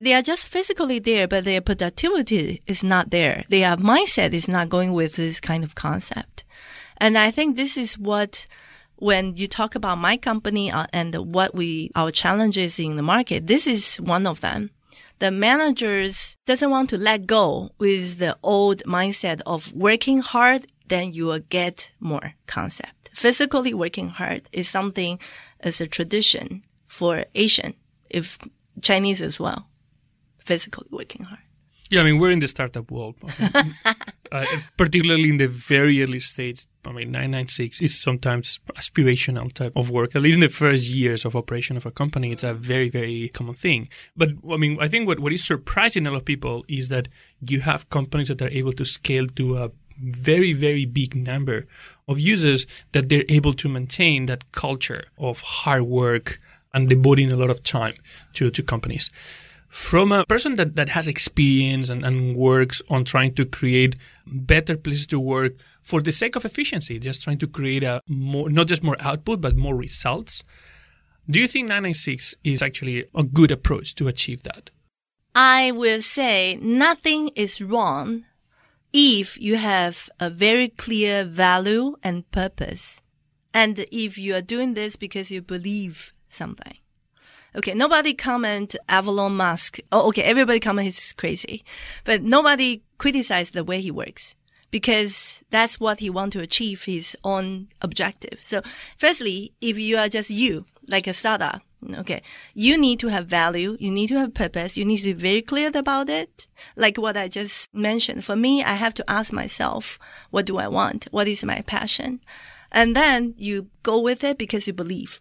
They 0.00 0.14
are 0.14 0.22
just 0.22 0.46
physically 0.46 0.98
there, 0.98 1.26
but 1.26 1.44
their 1.44 1.60
productivity 1.60 2.62
is 2.66 2.82
not 2.82 3.10
there. 3.10 3.44
Their 3.48 3.76
mindset 3.76 4.32
is 4.32 4.48
not 4.48 4.68
going 4.68 4.92
with 4.92 5.16
this 5.16 5.40
kind 5.40 5.64
of 5.64 5.74
concept. 5.74 6.44
And 6.98 7.18
I 7.18 7.30
think 7.30 7.56
this 7.56 7.76
is 7.76 7.98
what 7.98 8.46
when 8.98 9.36
you 9.36 9.46
talk 9.46 9.74
about 9.74 9.98
my 9.98 10.16
company 10.16 10.70
uh, 10.70 10.86
and 10.92 11.14
what 11.32 11.54
we, 11.54 11.90
our 11.94 12.10
challenges 12.10 12.78
in 12.78 12.96
the 12.96 13.02
market, 13.02 13.46
this 13.46 13.66
is 13.66 13.96
one 13.96 14.26
of 14.26 14.40
them. 14.40 14.70
The 15.20 15.30
managers 15.30 16.36
doesn't 16.46 16.70
want 16.70 16.90
to 16.90 16.96
let 16.96 17.26
go 17.26 17.70
with 17.78 18.18
the 18.18 18.36
old 18.42 18.82
mindset 18.84 19.40
of 19.46 19.72
working 19.72 20.18
hard, 20.18 20.66
then 20.86 21.12
you 21.12 21.26
will 21.26 21.40
get 21.40 21.90
more 22.00 22.34
concept. 22.46 23.10
Physically 23.12 23.74
working 23.74 24.08
hard 24.08 24.48
is 24.52 24.68
something 24.68 25.18
as 25.60 25.80
a 25.80 25.86
tradition 25.86 26.62
for 26.86 27.24
Asian, 27.34 27.74
if 28.08 28.38
Chinese 28.80 29.20
as 29.20 29.40
well, 29.40 29.66
physically 30.38 30.86
working 30.90 31.24
hard. 31.24 31.47
Yeah, 31.90 32.02
I 32.02 32.04
mean, 32.04 32.18
we're 32.18 32.30
in 32.30 32.40
the 32.40 32.48
startup 32.48 32.90
world, 32.90 33.14
uh, 34.32 34.44
particularly 34.76 35.30
in 35.30 35.38
the 35.38 35.48
very 35.48 36.02
early 36.02 36.20
stages. 36.20 36.66
I 36.84 36.92
mean, 36.92 37.10
996 37.12 37.80
is 37.80 37.98
sometimes 37.98 38.60
aspirational 38.76 39.50
type 39.52 39.72
of 39.74 39.88
work. 39.88 40.14
At 40.14 40.20
least 40.20 40.36
in 40.36 40.42
the 40.42 40.50
first 40.50 40.90
years 40.90 41.24
of 41.24 41.34
operation 41.34 41.78
of 41.78 41.86
a 41.86 41.90
company, 41.90 42.30
it's 42.30 42.44
a 42.44 42.52
very, 42.52 42.90
very 42.90 43.30
common 43.30 43.54
thing. 43.54 43.88
But 44.16 44.30
I 44.50 44.58
mean, 44.58 44.76
I 44.80 44.88
think 44.88 45.06
what, 45.06 45.20
what 45.20 45.32
is 45.32 45.44
surprising 45.44 46.06
a 46.06 46.10
lot 46.10 46.18
of 46.18 46.24
people 46.26 46.64
is 46.68 46.88
that 46.88 47.08
you 47.40 47.60
have 47.60 47.88
companies 47.88 48.28
that 48.28 48.42
are 48.42 48.50
able 48.50 48.74
to 48.74 48.84
scale 48.84 49.26
to 49.36 49.56
a 49.56 49.70
very, 49.98 50.52
very 50.52 50.84
big 50.84 51.14
number 51.14 51.66
of 52.06 52.20
users 52.20 52.66
that 52.92 53.08
they're 53.08 53.24
able 53.30 53.54
to 53.54 53.68
maintain 53.68 54.26
that 54.26 54.52
culture 54.52 55.04
of 55.16 55.40
hard 55.40 55.82
work 55.84 56.38
and 56.74 56.88
devoting 56.90 57.32
a 57.32 57.36
lot 57.36 57.48
of 57.48 57.62
time 57.62 57.94
to, 58.34 58.50
to 58.50 58.62
companies 58.62 59.10
from 59.68 60.12
a 60.12 60.24
person 60.24 60.56
that, 60.56 60.76
that 60.76 60.88
has 60.90 61.08
experience 61.08 61.90
and, 61.90 62.04
and 62.04 62.36
works 62.36 62.80
on 62.88 63.04
trying 63.04 63.34
to 63.34 63.44
create 63.44 63.96
better 64.26 64.76
places 64.76 65.06
to 65.08 65.20
work 65.20 65.54
for 65.82 66.00
the 66.00 66.12
sake 66.12 66.36
of 66.36 66.44
efficiency, 66.44 66.98
just 66.98 67.22
trying 67.22 67.38
to 67.38 67.46
create 67.46 67.82
a 67.82 68.02
more, 68.08 68.48
not 68.48 68.66
just 68.66 68.82
more 68.82 68.96
output, 69.00 69.40
but 69.40 69.56
more 69.56 69.76
results. 69.76 70.42
Do 71.28 71.38
you 71.38 71.46
think 71.46 71.68
996 71.68 72.36
is 72.44 72.62
actually 72.62 73.04
a 73.14 73.22
good 73.22 73.50
approach 73.50 73.94
to 73.96 74.08
achieve 74.08 74.42
that? 74.44 74.70
I 75.34 75.70
will 75.72 76.02
say 76.02 76.58
nothing 76.60 77.28
is 77.36 77.60
wrong 77.60 78.24
if 78.92 79.38
you 79.38 79.56
have 79.56 80.08
a 80.18 80.30
very 80.30 80.68
clear 80.68 81.24
value 81.24 81.96
and 82.02 82.28
purpose, 82.30 83.02
and 83.52 83.84
if 83.92 84.16
you 84.16 84.34
are 84.34 84.40
doing 84.40 84.72
this 84.72 84.96
because 84.96 85.30
you 85.30 85.42
believe 85.42 86.12
something. 86.30 86.78
Okay, 87.56 87.74
nobody 87.74 88.14
comment 88.14 88.76
Elon 88.88 89.36
Musk. 89.36 89.78
Oh, 89.90 90.08
okay, 90.08 90.22
everybody 90.22 90.60
comment 90.60 90.86
he's 90.86 91.12
crazy, 91.12 91.64
but 92.04 92.22
nobody 92.22 92.82
criticize 92.98 93.50
the 93.50 93.64
way 93.64 93.80
he 93.80 93.90
works 93.90 94.34
because 94.70 95.42
that's 95.50 95.80
what 95.80 96.00
he 96.00 96.10
want 96.10 96.32
to 96.34 96.40
achieve 96.40 96.84
his 96.84 97.16
own 97.24 97.68
objective. 97.80 98.40
So 98.44 98.62
firstly, 98.96 99.52
if 99.60 99.78
you 99.78 99.96
are 99.96 100.08
just 100.08 100.30
you, 100.30 100.66
like 100.86 101.06
a 101.06 101.14
startup, 101.14 101.62
okay, 101.96 102.22
you 102.54 102.78
need 102.78 103.00
to 103.00 103.08
have 103.08 103.26
value. 103.26 103.76
You 103.78 103.90
need 103.90 104.08
to 104.08 104.18
have 104.18 104.34
purpose. 104.34 104.76
You 104.76 104.84
need 104.84 104.98
to 104.98 105.04
be 105.04 105.12
very 105.12 105.42
clear 105.42 105.70
about 105.74 106.08
it. 106.08 106.46
Like 106.76 106.96
what 106.96 107.16
I 107.16 107.28
just 107.28 107.72
mentioned. 107.74 108.24
For 108.24 108.36
me, 108.36 108.62
I 108.62 108.74
have 108.74 108.94
to 108.94 109.10
ask 109.10 109.32
myself, 109.32 109.98
what 110.30 110.46
do 110.46 110.58
I 110.58 110.68
want? 110.68 111.06
What 111.10 111.28
is 111.28 111.44
my 111.44 111.62
passion? 111.62 112.20
And 112.70 112.94
then 112.96 113.34
you 113.38 113.68
go 113.82 113.98
with 113.98 114.24
it 114.24 114.38
because 114.38 114.66
you 114.66 114.72
believe. 114.72 115.20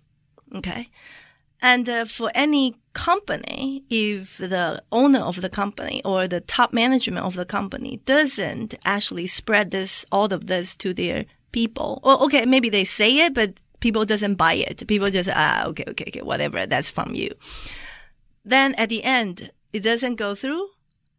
Okay. 0.53 0.89
And 1.61 1.89
uh, 1.89 2.05
for 2.05 2.31
any 2.35 2.75
company, 2.93 3.83
if 3.89 4.37
the 4.37 4.81
owner 4.91 5.19
of 5.19 5.41
the 5.41 5.49
company 5.49 6.01
or 6.05 6.27
the 6.27 6.41
top 6.41 6.73
management 6.73 7.25
of 7.25 7.35
the 7.35 7.45
company 7.45 8.01
doesn't 8.05 8.75
actually 8.85 9.27
spread 9.27 9.71
this, 9.71 10.05
all 10.11 10.31
of 10.31 10.47
this 10.47 10.75
to 10.77 10.93
their 10.93 11.25
people, 11.51 11.99
or 12.03 12.21
okay, 12.23 12.45
maybe 12.45 12.69
they 12.69 12.83
say 12.83 13.17
it, 13.17 13.33
but 13.33 13.53
people 13.79 14.05
doesn't 14.05 14.35
buy 14.35 14.53
it. 14.53 14.87
People 14.87 15.09
just, 15.09 15.29
ah, 15.33 15.65
okay, 15.65 15.85
okay, 15.87 16.05
okay, 16.07 16.21
whatever, 16.21 16.65
that's 16.65 16.89
from 16.89 17.15
you. 17.15 17.31
Then 18.45 18.75
at 18.75 18.89
the 18.89 19.03
end, 19.03 19.51
it 19.73 19.81
doesn't 19.81 20.15
go 20.15 20.35
through 20.35 20.69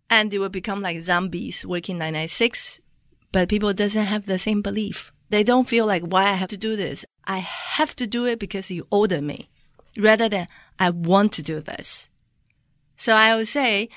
and 0.09 0.33
it 0.33 0.39
will 0.39 0.49
become 0.49 0.81
like 0.81 1.03
zombies 1.03 1.67
working 1.67 1.99
996, 1.99 2.81
but 3.33 3.49
people 3.49 3.73
doesn't 3.75 4.07
have 4.07 4.27
the 4.27 4.39
same 4.39 4.63
belief. 4.63 5.13
They 5.31 5.45
don't 5.45 5.69
feel 5.69 5.85
like 5.85 6.03
why 6.03 6.25
I 6.25 6.35
have 6.35 6.49
to 6.49 6.57
do 6.57 6.77
this. 6.77 7.05
I 7.25 7.39
have 7.39 7.95
to 7.97 8.07
do 8.07 8.25
it 8.25 8.39
because 8.39 8.71
you 8.71 8.87
order 8.91 9.21
me 9.21 9.51
rather 9.97 10.29
than 10.29 10.47
I 10.79 10.91
want 10.91 11.33
to 11.33 11.43
do 11.43 11.61
this. 11.61 12.09
So 12.97 13.15
I 13.15 13.37
would 13.37 13.49
say 13.49 13.89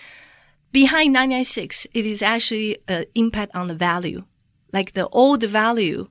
behind 0.71 1.13
996, 1.13 1.87
it 1.93 2.05
is 2.05 2.21
actually 2.21 2.77
an 2.87 3.05
impact 3.15 3.55
on 3.55 3.67
the 3.67 3.75
value. 3.75 4.25
Like 4.71 4.93
the 4.93 5.07
old 5.09 5.43
value 5.43 6.07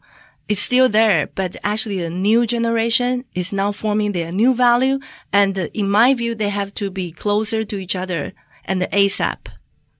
is 0.48 0.58
still 0.58 0.88
there, 0.88 1.28
but 1.34 1.56
actually 1.62 2.00
the 2.00 2.10
new 2.10 2.46
generation 2.46 3.24
is 3.34 3.52
now 3.52 3.72
forming 3.72 4.12
their 4.12 4.32
new 4.32 4.52
value. 4.52 4.98
And 5.32 5.58
uh, 5.58 5.68
in 5.72 5.88
my 5.88 6.12
view, 6.14 6.34
they 6.34 6.48
have 6.48 6.74
to 6.74 6.90
be 6.90 7.12
closer 7.12 7.64
to 7.64 7.76
each 7.78 7.94
other 7.94 8.32
and 8.64 8.82
the 8.82 8.88
ASAP 8.88 9.46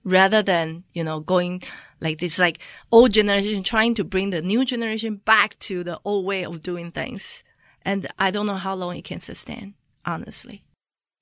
rather 0.03 0.41
than, 0.41 0.83
you 0.93 1.03
know, 1.03 1.21
going 1.21 1.63
like 2.01 2.19
this, 2.19 2.37
like 2.37 2.59
old 2.91 3.13
generation 3.13 3.63
trying 3.63 3.95
to 3.95 4.03
bring 4.03 4.31
the 4.31 4.41
new 4.41 4.65
generation 4.65 5.15
back 5.15 5.57
to 5.59 5.83
the 5.83 5.99
old 6.03 6.25
way 6.25 6.43
of 6.43 6.61
doing 6.61 6.91
things. 6.91 7.43
And 7.83 8.07
I 8.19 8.31
don't 8.31 8.45
know 8.45 8.55
how 8.55 8.75
long 8.75 8.95
it 8.95 9.05
can 9.05 9.19
sustain 9.19 9.75
honestly. 10.05 10.63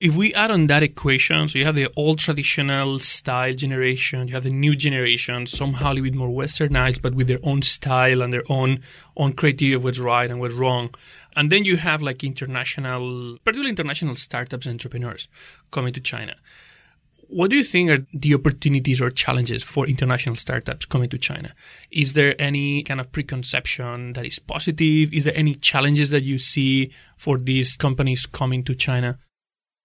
If 0.00 0.16
we 0.16 0.32
add 0.32 0.50
on 0.50 0.66
that 0.68 0.82
equation, 0.82 1.46
so 1.46 1.58
you 1.58 1.66
have 1.66 1.74
the 1.74 1.92
old 1.94 2.18
traditional 2.18 2.98
style 3.00 3.52
generation, 3.52 4.28
you 4.28 4.34
have 4.34 4.44
the 4.44 4.50
new 4.50 4.74
generation, 4.74 5.46
somehow 5.46 5.92
a 5.92 5.92
little 5.92 6.04
bit 6.04 6.14
more 6.14 6.30
westernized, 6.30 7.02
but 7.02 7.14
with 7.14 7.26
their 7.26 7.38
own 7.42 7.60
style 7.60 8.22
and 8.22 8.32
their 8.32 8.44
own 8.48 8.80
own 9.18 9.34
creativity 9.34 9.74
of 9.74 9.84
what's 9.84 9.98
right 9.98 10.30
and 10.30 10.40
what's 10.40 10.54
wrong. 10.54 10.94
And 11.36 11.52
then 11.52 11.64
you 11.64 11.76
have 11.76 12.00
like 12.00 12.24
international, 12.24 13.36
particularly 13.44 13.70
international 13.70 14.16
startups 14.16 14.64
and 14.64 14.74
entrepreneurs 14.74 15.28
coming 15.70 15.92
to 15.92 16.00
China. 16.00 16.34
What 17.32 17.50
do 17.50 17.56
you 17.56 17.62
think 17.62 17.90
are 17.90 18.04
the 18.12 18.34
opportunities 18.34 19.00
or 19.00 19.08
challenges 19.08 19.62
for 19.62 19.86
international 19.86 20.34
startups 20.34 20.84
coming 20.84 21.08
to 21.10 21.16
China? 21.18 21.54
Is 21.92 22.14
there 22.14 22.34
any 22.40 22.82
kind 22.82 22.98
of 22.98 23.12
preconception 23.12 24.14
that 24.14 24.26
is 24.26 24.40
positive? 24.40 25.14
Is 25.14 25.22
there 25.24 25.36
any 25.36 25.54
challenges 25.54 26.10
that 26.10 26.24
you 26.24 26.38
see 26.38 26.90
for 27.16 27.38
these 27.38 27.76
companies 27.76 28.26
coming 28.26 28.64
to 28.64 28.74
China? 28.74 29.16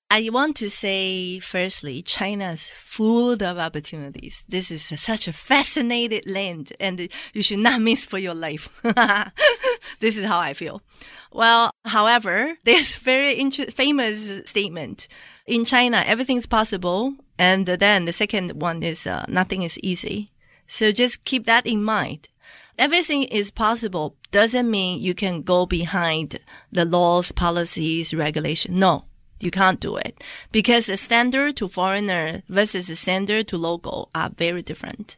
I 0.09 0.29
want 0.31 0.55
to 0.57 0.69
say, 0.71 1.37
firstly, 1.39 2.01
China 2.01 2.51
is 2.51 2.69
full 2.69 3.33
of 3.33 3.57
opportunities. 3.59 4.43
This 4.49 4.71
is 4.71 4.83
such 4.99 5.27
a 5.27 5.33
fascinating 5.33 6.21
land 6.25 6.73
and 6.79 7.09
you 7.33 7.43
should 7.43 7.59
not 7.59 7.79
miss 7.79 8.03
for 8.05 8.17
your 8.17 8.33
life. 8.35 8.69
this 9.99 10.17
is 10.17 10.25
how 10.25 10.39
I 10.39 10.53
feel. 10.53 10.81
Well, 11.31 11.69
however, 11.85 12.55
there's 12.63 12.95
very 12.95 13.49
famous 13.51 14.49
statement. 14.49 15.07
In 15.45 15.65
China, 15.65 16.03
everything's 16.05 16.47
possible. 16.47 17.15
And 17.37 17.65
then 17.65 18.05
the 18.05 18.13
second 18.13 18.53
one 18.53 18.81
is 18.81 19.05
uh, 19.05 19.25
nothing 19.27 19.61
is 19.63 19.77
easy. 19.79 20.31
So 20.67 20.91
just 20.91 21.23
keep 21.25 21.45
that 21.45 21.65
in 21.67 21.83
mind 21.83 22.29
everything 22.77 23.23
is 23.23 23.51
possible 23.51 24.15
doesn't 24.31 24.69
mean 24.69 25.01
you 25.01 25.13
can 25.13 25.41
go 25.41 25.65
behind 25.65 26.39
the 26.71 26.85
laws, 26.85 27.31
policies, 27.31 28.13
regulation. 28.13 28.79
No, 28.79 29.05
you 29.39 29.51
can't 29.51 29.79
do 29.79 29.95
it 29.95 30.23
because 30.51 30.87
the 30.87 30.97
standard 30.97 31.55
to 31.57 31.67
foreigner 31.67 32.43
versus 32.49 32.87
the 32.87 32.95
standard 32.95 33.47
to 33.49 33.57
local 33.57 34.09
are 34.13 34.29
very 34.29 34.61
different. 34.61 35.17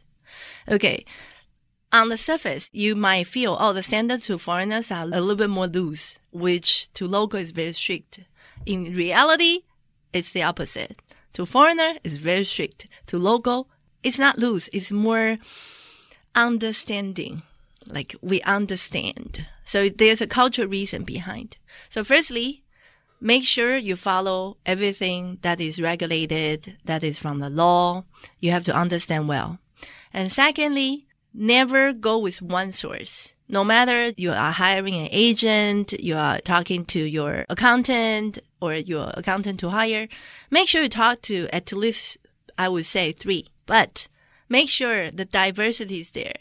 Okay. 0.68 1.04
On 1.90 2.10
the 2.10 2.18
surface, 2.18 2.68
you 2.70 2.94
might 2.94 3.26
feel, 3.26 3.56
oh, 3.58 3.72
the 3.72 3.82
standard 3.82 4.20
to 4.24 4.36
foreigners 4.36 4.92
are 4.92 5.04
a 5.04 5.06
little 5.06 5.34
bit 5.34 5.48
more 5.48 5.66
loose, 5.66 6.18
which 6.32 6.92
to 6.92 7.08
local 7.08 7.40
is 7.40 7.50
very 7.50 7.72
strict. 7.72 8.20
In 8.66 8.94
reality, 8.94 9.60
it's 10.12 10.32
the 10.32 10.42
opposite. 10.42 11.00
To 11.34 11.46
foreigner, 11.46 11.94
it's 12.04 12.16
very 12.16 12.44
strict. 12.44 12.86
To 13.06 13.18
local, 13.18 13.68
it's 14.02 14.18
not 14.18 14.38
loose. 14.38 14.68
It's 14.72 14.90
more 14.90 15.38
understanding 16.34 17.42
like 17.86 18.14
we 18.20 18.42
understand. 18.42 19.46
So 19.64 19.88
there's 19.88 20.20
a 20.20 20.26
cultural 20.26 20.68
reason 20.68 21.04
behind. 21.04 21.56
So 21.88 22.04
firstly, 22.04 22.64
make 23.20 23.44
sure 23.44 23.76
you 23.76 23.96
follow 23.96 24.56
everything 24.64 25.38
that 25.42 25.60
is 25.60 25.80
regulated, 25.80 26.76
that 26.84 27.02
is 27.02 27.18
from 27.18 27.38
the 27.38 27.50
law. 27.50 28.04
You 28.40 28.50
have 28.50 28.64
to 28.64 28.74
understand 28.74 29.28
well. 29.28 29.58
And 30.12 30.30
secondly, 30.32 31.06
never 31.34 31.92
go 31.92 32.18
with 32.18 32.40
one 32.40 32.72
source. 32.72 33.34
No 33.48 33.64
matter 33.64 34.12
you 34.16 34.32
are 34.32 34.52
hiring 34.52 34.94
an 34.94 35.08
agent, 35.10 35.94
you 36.00 36.16
are 36.16 36.40
talking 36.40 36.84
to 36.86 37.00
your 37.00 37.46
accountant 37.48 38.38
or 38.60 38.74
your 38.74 39.10
accountant 39.14 39.60
to 39.60 39.70
hire, 39.70 40.08
make 40.50 40.68
sure 40.68 40.82
you 40.82 40.88
talk 40.88 41.22
to 41.22 41.48
at 41.52 41.72
least, 41.72 42.18
I 42.58 42.68
would 42.68 42.86
say 42.86 43.12
three, 43.12 43.46
but 43.66 44.08
make 44.48 44.68
sure 44.68 45.10
the 45.10 45.24
diversity 45.24 46.00
is 46.00 46.10
there 46.10 46.34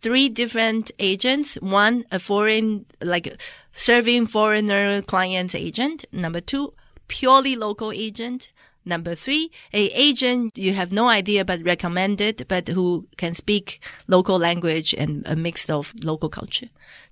three 0.00 0.28
different 0.28 0.90
agents. 0.98 1.54
One, 1.56 2.04
a 2.10 2.18
foreign, 2.18 2.86
like 3.02 3.40
serving 3.72 4.26
foreigner 4.26 5.02
clients 5.02 5.54
agent. 5.54 6.04
Number 6.12 6.40
two, 6.40 6.74
purely 7.08 7.56
local 7.56 7.92
agent. 7.92 8.50
Number 8.88 9.14
three, 9.14 9.50
a 9.74 9.88
agent 9.88 10.56
you 10.56 10.72
have 10.72 10.92
no 10.92 11.08
idea 11.08 11.44
but 11.44 11.62
recommended, 11.62 12.46
but 12.48 12.68
who 12.68 13.06
can 13.18 13.34
speak 13.34 13.84
local 14.06 14.38
language 14.38 14.94
and 14.94 15.22
a 15.26 15.36
mix 15.36 15.68
of 15.68 15.92
local 16.02 16.30
culture. 16.30 16.70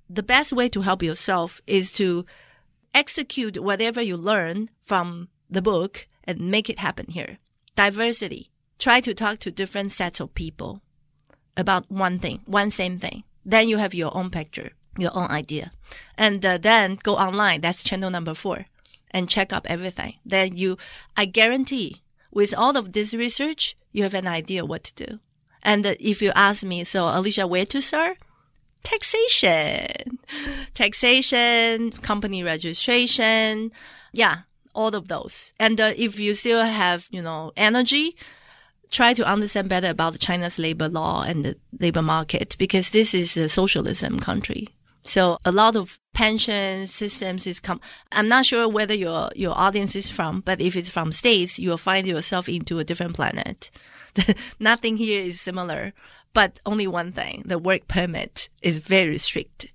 The 0.09 0.23
best 0.23 0.51
way 0.51 0.69
to 0.69 0.81
help 0.81 1.03
yourself 1.03 1.61
is 1.67 1.91
to 1.91 2.25
execute 2.95 3.61
whatever 3.61 4.01
you 4.01 4.17
learn 4.17 4.71
from 4.81 5.29
the 5.51 5.61
book 5.61 6.07
and 6.23 6.49
make 6.49 6.67
it 6.67 6.79
happen 6.79 7.05
here. 7.09 7.37
Diversity. 7.75 8.49
Try 8.79 8.99
to 9.01 9.13
talk 9.13 9.37
to 9.39 9.51
different 9.51 9.93
sets 9.93 10.19
of 10.19 10.33
people 10.33 10.81
about 11.55 11.91
one 11.91 12.17
thing, 12.17 12.41
one 12.45 12.71
same 12.71 12.97
thing. 12.97 13.23
Then 13.45 13.69
you 13.69 13.77
have 13.77 13.93
your 13.93 14.15
own 14.17 14.31
picture, 14.31 14.71
your 14.97 15.15
own 15.15 15.29
idea. 15.29 15.69
And 16.17 16.43
uh, 16.43 16.57
then 16.57 16.97
go 17.03 17.17
online. 17.17 17.61
That's 17.61 17.83
channel 17.83 18.09
number 18.09 18.33
four 18.33 18.65
and 19.17 19.27
check 19.27 19.51
up 19.51 19.65
everything. 19.67 20.13
Then 20.23 20.55
you, 20.55 20.77
I 21.17 21.25
guarantee 21.25 22.03
with 22.31 22.53
all 22.55 22.77
of 22.77 22.93
this 22.93 23.15
research, 23.15 23.75
you 23.91 24.03
have 24.03 24.13
an 24.13 24.27
idea 24.27 24.63
what 24.63 24.83
to 24.83 25.05
do. 25.05 25.19
And 25.63 25.97
if 25.99 26.21
you 26.21 26.31
ask 26.35 26.63
me, 26.63 26.83
so 26.83 27.07
Alicia, 27.07 27.47
where 27.47 27.65
to 27.65 27.81
start? 27.81 28.17
Taxation, 28.83 30.19
taxation, 30.75 31.91
company 31.91 32.43
registration. 32.43 33.71
Yeah, 34.13 34.41
all 34.75 34.93
of 34.93 35.07
those. 35.07 35.51
And 35.59 35.81
uh, 35.81 35.93
if 35.97 36.19
you 36.19 36.35
still 36.35 36.63
have, 36.63 37.07
you 37.09 37.23
know, 37.23 37.51
energy, 37.57 38.15
try 38.91 39.15
to 39.15 39.25
understand 39.25 39.67
better 39.67 39.89
about 39.89 40.19
China's 40.19 40.59
labor 40.59 40.87
law 40.87 41.23
and 41.23 41.43
the 41.43 41.57
labor 41.79 42.03
market 42.03 42.55
because 42.59 42.91
this 42.91 43.15
is 43.15 43.35
a 43.35 43.49
socialism 43.49 44.19
country. 44.19 44.76
So 45.07 45.37
a 45.45 45.53
lot 45.53 45.77
of 45.77 45.99
pension 46.13 46.85
systems 46.85 47.47
is 47.47 47.61
come. 47.61 47.79
I'm 48.11 48.27
not 48.27 48.45
sure 48.45 48.67
whether 48.67 48.93
your 48.93 49.29
your 49.35 49.57
audience 49.57 49.95
is 49.95 50.09
from, 50.09 50.41
but 50.41 50.59
if 50.59 50.75
it's 50.75 50.89
from 50.89 51.13
states, 51.13 51.57
you'll 51.57 51.77
find 51.77 52.05
yourself 52.05 52.49
into 52.49 52.79
a 52.79 52.83
different 52.83 53.15
planet. 53.15 53.71
Nothing 54.59 54.97
here 54.97 55.21
is 55.21 55.39
similar, 55.39 55.93
but 56.33 56.59
only 56.65 56.87
one 56.87 57.13
thing: 57.13 57.43
the 57.45 57.57
work 57.57 57.87
permit 57.87 58.49
is 58.61 58.79
very 58.79 59.17
strict. 59.17 59.67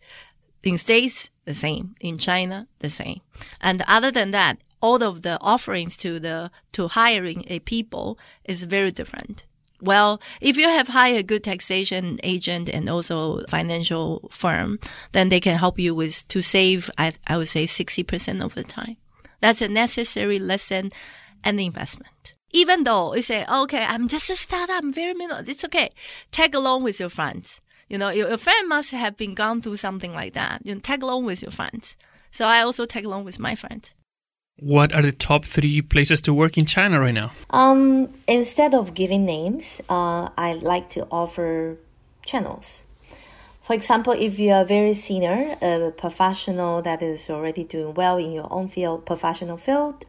In 0.63 0.77
states, 0.77 1.31
the 1.47 1.55
same. 1.55 1.95
In 1.99 2.19
China, 2.19 2.69
the 2.81 2.91
same. 2.91 3.23
And 3.59 3.83
other 3.89 4.11
than 4.11 4.33
that, 4.33 4.59
all 4.83 5.03
of 5.03 5.23
the 5.23 5.39
offerings 5.41 5.97
to 5.99 6.21
the 6.21 6.51
to 6.73 6.89
hiring 6.89 7.45
a 7.47 7.59
people 7.61 8.19
is 8.45 8.65
very 8.65 8.93
different. 8.93 9.47
Well, 9.83 10.23
if 10.41 10.57
you 10.57 10.69
have 10.69 10.89
hired 10.89 11.19
a 11.19 11.23
good 11.25 11.43
taxation 11.43 12.21
agent 12.23 12.69
and 12.69 12.89
also 12.89 13.45
financial 13.49 14.29
firm, 14.31 14.79
then 15.11 15.29
they 15.29 15.41
can 15.41 15.59
help 15.59 15.77
you 15.77 15.93
with 15.93 16.27
to 16.29 16.41
save. 16.41 16.89
I, 16.97 17.15
I 17.27 17.37
would 17.37 17.49
say 17.49 17.67
sixty 17.67 18.05
percent 18.05 18.43
of 18.43 18.55
the 18.55 18.63
time. 18.63 18.97
That's 19.41 19.61
a 19.61 19.67
necessary 19.67 20.39
lesson 20.39 20.93
and 21.43 21.61
investment. 21.61 22.35
Even 22.53 22.85
though 22.85 23.13
you 23.15 23.23
say, 23.23 23.45
oh, 23.49 23.65
okay, 23.65 23.85
I'm 23.85 24.07
just 24.07 24.31
a 24.31 24.37
startup, 24.37 24.77
I'm 24.77 24.93
very 24.93 25.15
minimal. 25.15 25.43
It's 25.49 25.65
okay. 25.65 25.91
Tag 26.31 26.55
along 26.55 26.85
with 26.85 27.01
your 27.01 27.09
friends. 27.09 27.61
You 27.89 27.99
know, 27.99 28.11
your, 28.11 28.29
your 28.29 28.39
friend 28.39 28.69
must 28.69 28.93
have 28.93 29.17
been 29.17 29.35
gone 29.35 29.61
through 29.61 29.79
something 29.79 30.15
like 30.15 30.35
that. 30.35 30.61
You 30.65 30.75
know, 30.75 30.81
tag 30.81 31.03
along 31.03 31.25
with 31.25 31.43
your 31.43 31.51
friends. 31.51 31.97
So 32.31 32.47
I 32.47 32.61
also 32.61 32.87
tag 32.87 33.05
along 33.05 33.25
with 33.25 33.41
my 33.41 33.57
friends. 33.57 33.95
What 34.63 34.93
are 34.93 35.03
the 35.03 35.11
top 35.11 35.45
three 35.45 35.83
places 35.83 36.21
to 36.21 36.33
work 36.33 36.57
in 36.57 36.67
China 36.67 37.01
right 37.01 37.13
now? 37.13 37.33
Um, 37.51 38.15
instead 38.29 38.75
of 38.75 38.95
giving 38.95 39.27
names, 39.27 39.81
uh, 39.91 40.29
I 40.39 40.53
like 40.63 40.89
to 40.91 41.05
offer 41.11 41.79
channels. 42.25 42.85
For 43.65 43.75
example, 43.75 44.13
if 44.13 44.39
you 44.39 44.53
are 44.53 44.65
very 44.65 44.95
senior, 44.95 45.57
a 45.61 45.91
professional 45.91 46.81
that 46.83 47.03
is 47.03 47.29
already 47.29 47.65
doing 47.65 47.95
well 47.95 48.19
in 48.19 48.31
your 48.31 48.47
own 48.53 48.69
field, 48.69 49.05
professional 49.05 49.57
field, 49.57 50.05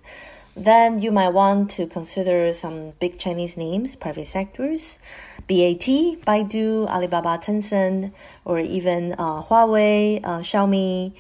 then 0.56 1.02
you 1.02 1.12
might 1.12 1.30
want 1.30 1.72
to 1.72 1.88
consider 1.88 2.54
some 2.54 2.92
big 3.00 3.18
Chinese 3.18 3.58
names, 3.58 3.96
private 3.96 4.28
sectors, 4.28 5.00
BAT, 5.48 5.88
Baidu, 6.28 6.88
Alibaba, 6.90 7.40
Tencent, 7.40 8.12
or 8.46 8.60
even 8.60 9.14
uh, 9.14 9.42
Huawei, 9.42 10.20
uh, 10.24 10.42
Xiaomi. 10.42 11.14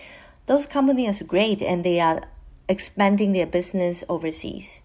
Those 0.46 0.67
companies 0.67 1.19
are 1.19 1.26
great 1.26 1.63
and 1.63 1.84
they 1.84 2.00
are 2.00 2.22
expanding 2.67 3.34
their 3.34 3.45
business 3.45 4.04
overseas. 4.10 4.82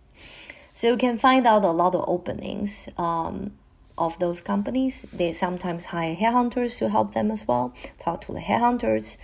So 0.72 0.88
you 0.88 0.96
can 0.96 1.18
find 1.18 1.46
out 1.46 1.64
a 1.64 1.70
lot 1.70 1.94
of 1.94 2.04
openings 2.06 2.88
um, 2.96 3.52
of 3.96 4.18
those 4.18 4.40
companies. 4.40 5.04
They 5.12 5.32
sometimes 5.32 5.86
hire 5.86 6.14
headhunters 6.14 6.78
to 6.78 6.88
help 6.88 7.14
them 7.14 7.30
as 7.30 7.46
well. 7.46 7.74
Talk 7.98 8.20
to 8.22 8.32
the 8.32 8.40
headhunters. 8.40 9.16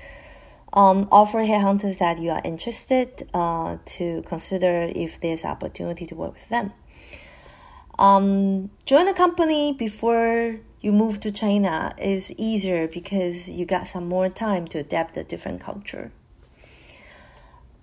Um, 0.72 1.06
offer 1.12 1.38
headhunters 1.38 1.98
that 1.98 2.18
you 2.18 2.30
are 2.30 2.42
interested 2.44 3.28
uh, 3.32 3.76
to 3.84 4.22
consider 4.26 4.90
if 4.94 5.20
there's 5.20 5.44
opportunity 5.44 6.06
to 6.06 6.16
work 6.16 6.34
with 6.34 6.48
them. 6.48 6.72
Um, 7.98 8.70
join 8.84 9.06
a 9.06 9.14
company 9.14 9.72
before 9.72 10.58
you 10.80 10.92
move 10.92 11.20
to 11.20 11.30
China 11.30 11.94
is 11.96 12.32
easier 12.36 12.88
because 12.88 13.48
you 13.48 13.64
got 13.64 13.86
some 13.86 14.08
more 14.08 14.28
time 14.28 14.66
to 14.68 14.78
adapt 14.78 15.16
a 15.16 15.22
different 15.22 15.60
culture. 15.60 16.10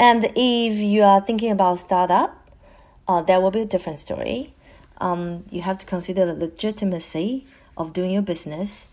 And 0.01 0.31
if 0.35 0.79
you 0.79 1.03
are 1.03 1.21
thinking 1.21 1.51
about 1.51 1.77
startup, 1.77 2.49
uh, 3.07 3.21
that 3.21 3.39
will 3.39 3.51
be 3.51 3.61
a 3.61 3.65
different 3.67 3.99
story. 3.99 4.55
Um, 4.99 5.45
you 5.51 5.61
have 5.61 5.77
to 5.77 5.85
consider 5.85 6.25
the 6.25 6.33
legitimacy 6.33 7.45
of 7.77 7.93
doing 7.93 8.09
your 8.09 8.23
business. 8.23 8.87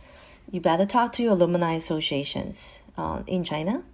You 0.53 0.61
better 0.61 0.85
talk 0.85 1.15
to 1.15 1.23
your 1.23 1.33
alumni 1.33 1.73
associations 1.73 2.81
uh, 2.99 3.23
in 3.27 3.43
China. 3.43 3.85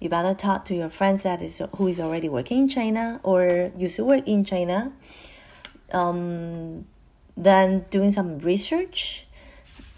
You 0.00 0.08
better 0.08 0.32
talk 0.32 0.64
to 0.64 0.74
your 0.74 0.88
friends 0.88 1.22
that 1.24 1.42
is 1.42 1.60
who 1.76 1.86
is 1.86 2.00
already 2.00 2.30
working 2.30 2.60
in 2.60 2.68
China 2.70 3.20
or 3.22 3.70
used 3.76 3.96
to 3.96 4.04
work 4.04 4.26
in 4.26 4.42
China. 4.42 4.90
Um, 5.92 6.86
then 7.36 7.84
doing 7.90 8.10
some 8.10 8.38
research, 8.38 9.26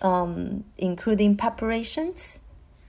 um, 0.02 0.64
including 0.78 1.36
preparations 1.36 2.40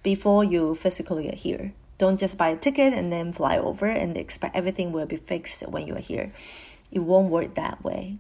before 0.02 0.44
you 0.44 0.74
physically 0.74 1.32
are 1.32 1.36
here. 1.36 1.74
Don't 1.98 2.20
just 2.20 2.38
buy 2.38 2.50
a 2.50 2.58
ticket 2.58 2.94
and 2.94 3.12
then 3.12 3.34
fly 3.34 3.58
over 3.58 3.88
and 3.88 4.16
expect 4.16 4.56
everything 4.56 4.92
will 4.92 5.06
be 5.06 5.18
fixed 5.18 5.68
when 5.68 5.88
you're 5.88 6.00
here. 6.00 6.32
It 6.92 7.00
won't 7.00 7.30
work 7.30 7.56
that 7.56 7.84
way. 7.84 8.18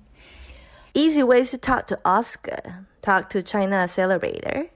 Easy 0.94 1.22
ways 1.22 1.52
to 1.52 1.58
talk 1.58 1.88
to 1.88 2.00
Oscar, 2.04 2.88
talk 3.02 3.30
to 3.30 3.44
China 3.44 3.76
Accelerator. 3.76 4.68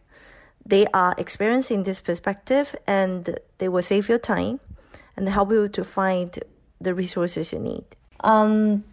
They 0.64 0.86
are 0.94 1.16
experiencing 1.18 1.84
this 1.84 2.00
perspective 2.00 2.76
and 2.86 3.40
they 3.58 3.68
will 3.68 3.82
save 3.82 4.08
your 4.08 4.20
time 4.20 4.60
and 5.18 5.28
help 5.28 5.52
you 5.52 5.68
to 5.68 5.84
find 5.84 6.38
the 6.80 6.94
resources 6.94 7.52
you 7.52 7.60
need. 7.60 7.86
Um, 8.24 8.84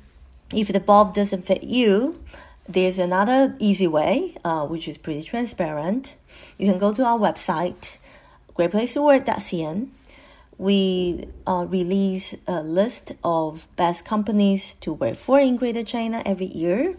if 0.54 0.68
the 0.68 0.80
bulb 0.80 1.14
doesn't 1.14 1.42
fit 1.42 1.62
you, 1.62 2.22
there's 2.66 2.98
another 2.98 3.54
easy 3.58 3.86
way, 3.86 4.36
uh, 4.44 4.66
which 4.66 4.88
is 4.88 4.98
pretty 4.98 5.22
transparent. 5.22 6.16
You 6.58 6.70
can 6.70 6.78
go 6.78 6.92
to 6.92 7.04
our 7.04 7.18
website, 7.18 7.98
greatplacetowork.cn, 8.54 9.88
we 10.58 11.28
uh, 11.46 11.64
release 11.68 12.34
a 12.46 12.62
list 12.62 13.12
of 13.22 13.68
best 13.76 14.04
companies 14.04 14.74
to 14.74 14.92
work 14.92 15.16
for 15.16 15.38
in 15.38 15.56
Greater 15.56 15.84
China 15.84 16.22
every 16.26 16.46
year. 16.46 16.96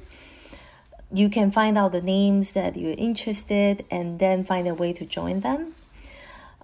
You 1.13 1.29
can 1.29 1.51
find 1.51 1.77
out 1.77 1.91
the 1.91 2.01
names 2.01 2.53
that 2.53 2.77
you're 2.77 2.95
interested 2.97 3.85
and 3.91 4.19
then 4.19 4.45
find 4.45 4.67
a 4.67 4.73
way 4.73 4.93
to 4.93 5.05
join 5.05 5.41
them. 5.41 5.75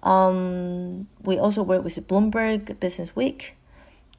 Um, 0.04 1.08
we 1.24 1.38
also 1.38 1.64
work 1.64 1.84
with 1.84 1.96
Bloomberg 2.08 2.80
Business 2.80 3.16
Week. 3.16 3.58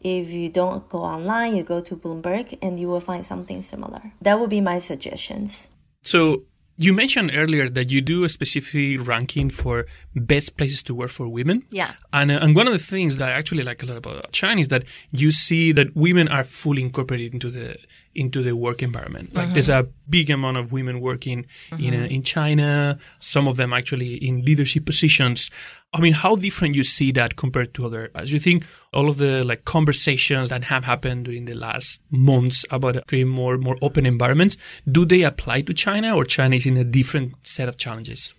If 0.03 0.31
you 0.31 0.51
don't 0.51 0.89
go 0.89 0.99
online, 0.99 1.57
you 1.57 1.63
go 1.63 1.81
to 1.81 1.97
Bloomberg 1.97 2.59
and 2.61 2.79
you 2.79 2.89
will 2.89 3.01
find 3.01 3.25
something 3.25 3.63
similar. 3.63 4.13
That 4.21 4.39
would 4.39 4.51
be 4.51 4.61
my 4.61 4.81
suggestions. 4.81 5.71
So, 6.03 6.43
you 6.79 6.93
mentioned 6.93 7.31
earlier 7.35 7.69
that 7.69 7.91
you 7.91 8.01
do 8.01 8.25
a 8.25 8.29
specific 8.29 9.07
ranking 9.07 9.49
for 9.49 9.87
best 10.15 10.57
places 10.57 10.83
to 10.85 10.95
work 10.95 11.11
for 11.11 11.29
women. 11.29 11.65
Yeah. 11.71 11.93
And, 12.13 12.31
uh, 12.31 12.39
and 12.43 12.55
one 12.55 12.67
of 12.67 12.73
the 12.73 12.79
things 12.79 13.17
that 13.17 13.33
I 13.33 13.37
actually 13.37 13.63
like 13.63 13.83
a 13.83 13.87
lot 13.87 13.97
about 13.97 14.33
China 14.33 14.61
is 14.61 14.69
that 14.69 14.85
you 15.11 15.31
see 15.31 15.73
that 15.73 15.97
women 15.97 16.29
are 16.29 16.45
fully 16.45 16.83
incorporated 16.83 17.33
into 17.33 17.51
the 17.51 17.77
into 18.17 18.43
the 18.43 18.57
work 18.57 18.83
environment. 18.83 19.35
Like 19.35 19.47
mm-hmm. 19.47 19.55
there's 19.55 19.71
a 19.71 19.87
big 20.09 20.31
amount 20.31 20.57
of 20.57 20.73
women 20.73 21.01
working 21.01 21.47
mm-hmm. 21.71 21.85
in 21.85 21.95
uh, 21.95 22.07
in 22.07 22.23
China. 22.23 22.99
Some 23.21 23.47
of 23.47 23.57
them 23.57 23.73
actually 23.73 24.15
in 24.15 24.43
leadership 24.43 24.87
positions. 24.87 25.51
I 25.93 26.01
mean, 26.01 26.13
how 26.13 26.37
different 26.37 26.75
you 26.75 26.85
see 26.85 27.13
that 27.13 27.37
compared 27.37 27.73
to 27.75 27.87
other? 27.87 28.11
As 28.15 28.33
you 28.33 28.39
think 28.39 28.65
all 28.93 29.09
of 29.09 29.19
the 29.19 29.45
like 29.45 29.65
conversations 29.65 30.49
that 30.49 30.65
have 30.65 30.85
happened 30.85 31.27
during 31.27 31.45
the 31.45 31.55
last 31.55 32.01
months 32.11 32.65
about 32.71 33.07
creating 33.07 33.33
more 33.33 33.57
more 33.59 33.77
open 33.83 34.07
environments, 34.07 34.57
do 34.91 35.05
they 35.05 35.23
apply 35.23 35.63
to 35.63 35.75
China 35.75 36.17
or 36.17 36.25
China 36.25 36.57
is 36.57 36.67
in 36.67 36.77
a 36.77 36.85
different 36.85 37.35
set 37.43 37.69
of 37.69 37.77
challenges? 37.77 38.35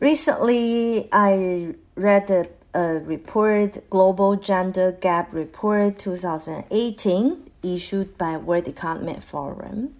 Recently, 0.00 1.08
I 1.12 1.74
read 1.96 2.30
a, 2.30 2.46
a 2.78 3.00
report, 3.00 3.78
Global 3.90 4.36
Gender 4.36 4.92
Gap 4.92 5.32
Report 5.32 5.98
2018, 5.98 7.47
issued 7.62 8.18
by 8.18 8.36
World 8.36 8.68
Economic 8.68 9.22
Forum. 9.22 9.94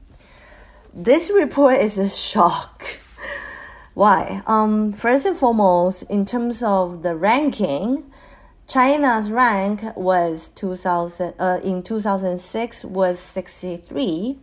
This 0.95 1.31
report 1.31 1.81
is 1.81 1.99
a 1.99 2.09
shock. 2.09 2.85
Why? 3.95 4.43
Um, 4.47 4.93
first 4.93 5.27
and 5.27 5.37
foremost, 5.37 6.05
in 6.05 6.25
terms 6.25 6.63
of 6.63 7.03
the 7.03 7.17
ranking, 7.17 8.05
China's 8.69 9.31
rank 9.31 9.83
was 9.97 10.49
2000 10.49 11.35
uh, 11.39 11.59
in 11.65 11.83
2006 11.83 12.85
was 12.85 13.19
63 13.19 14.39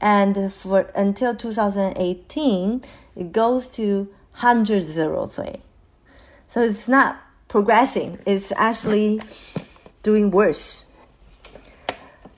and 0.00 0.52
for 0.52 0.90
until 0.94 1.34
2018 1.34 2.82
it 3.14 3.32
goes 3.32 3.70
to 3.72 4.08
103. 4.40 5.62
So 6.48 6.62
it's 6.62 6.88
not 6.88 7.20
progressing, 7.48 8.18
it's 8.24 8.52
actually 8.56 9.20
doing 10.02 10.30
worse. 10.30 10.84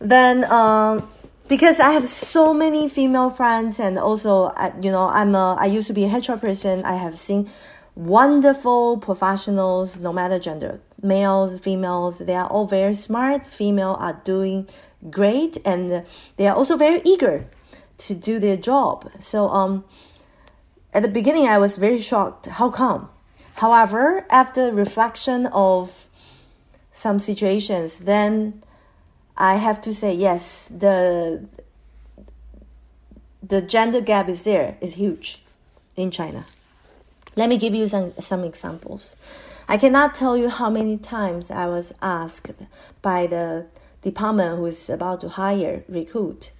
Then, 0.01 0.51
um, 0.51 1.09
because 1.49 1.79
I 1.79 1.91
have 1.91 2.09
so 2.09 2.55
many 2.55 2.89
female 2.89 3.29
friends, 3.31 3.79
and 3.79 3.99
also, 3.99 4.51
you 4.83 4.91
know, 4.91 5.09
I'm 5.09 5.35
a, 5.35 5.57
I 5.59 5.67
used 5.67 5.87
to 5.89 5.93
be 5.93 6.05
a 6.05 6.09
HR 6.09 6.37
person, 6.37 6.85
I 6.85 6.95
have 6.95 7.19
seen 7.19 7.51
wonderful 7.95 8.97
professionals, 8.97 9.99
no 9.99 10.13
matter 10.13 10.39
gender, 10.39 10.81
males, 11.03 11.59
females, 11.59 12.19
they 12.19 12.35
are 12.35 12.47
all 12.47 12.67
very 12.67 12.95
smart. 12.95 13.45
Female 13.45 13.97
are 13.99 14.21
doing 14.25 14.69
great, 15.11 15.59
and 15.65 16.05
they 16.37 16.47
are 16.47 16.57
also 16.57 16.77
very 16.77 17.03
eager 17.05 17.47
to 17.99 18.15
do 18.15 18.39
their 18.39 18.57
job. 18.57 19.11
So, 19.19 19.49
um, 19.49 19.85
at 20.95 21.03
the 21.03 21.09
beginning, 21.09 21.47
I 21.47 21.59
was 21.59 21.77
very 21.77 22.01
shocked. 22.01 22.47
How 22.47 22.71
come? 22.71 23.11
However, 23.57 24.27
after 24.31 24.73
reflection 24.73 25.47
of 25.47 26.09
some 26.91 27.19
situations, 27.19 27.99
then 27.99 28.63
I 29.37 29.57
have 29.57 29.81
to 29.83 29.95
say 29.95 30.13
yes, 30.15 30.69
the 30.69 31.47
the 33.43 33.63
gender 33.63 34.01
gap 34.01 34.29
is 34.29 34.43
there, 34.43 34.77
is 34.81 34.95
huge 34.95 35.43
in 35.97 36.11
China. 36.11 36.47
Let 37.37 37.49
me 37.49 37.57
give 37.57 37.75
you 37.75 37.89
some, 37.89 38.13
some 38.19 38.45
examples. 38.45 39.17
I 39.69 39.77
cannot 39.77 40.15
tell 40.15 40.37
you 40.37 40.51
how 40.51 40.69
many 40.69 40.97
times 40.99 41.51
I 41.51 41.67
was 41.67 41.93
asked 42.03 42.51
by 43.03 43.27
the 43.27 43.67
department 44.03 44.59
who 44.59 44.67
is 44.67 44.91
about 44.91 45.21
to 45.23 45.31
hire, 45.31 45.85
recruit, 45.89 46.53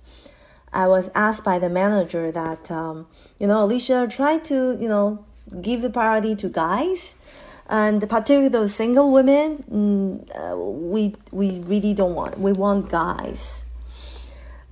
I 0.73 0.87
was 0.87 1.11
asked 1.15 1.43
by 1.43 1.59
the 1.59 1.69
manager 1.69 2.31
that, 2.31 2.71
um, 2.71 3.07
you 3.39 3.47
know, 3.47 3.65
Alicia, 3.65 4.07
try 4.09 4.39
to, 4.39 4.79
you 4.81 4.89
know, 4.89 5.25
give 5.61 5.83
the 5.83 5.91
priority 5.91 6.37
to 6.37 6.49
guys. 6.49 7.17
And 7.71 8.01
particularly 8.09 8.49
those 8.49 8.75
single 8.75 9.13
women, 9.13 9.65
mm, 9.71 10.27
uh, 10.35 10.57
we, 10.57 11.15
we 11.31 11.61
really 11.61 11.95
don't 11.95 12.17
want. 12.17 12.37
We 12.37 12.53
want 12.53 12.91
guys. 12.91 13.65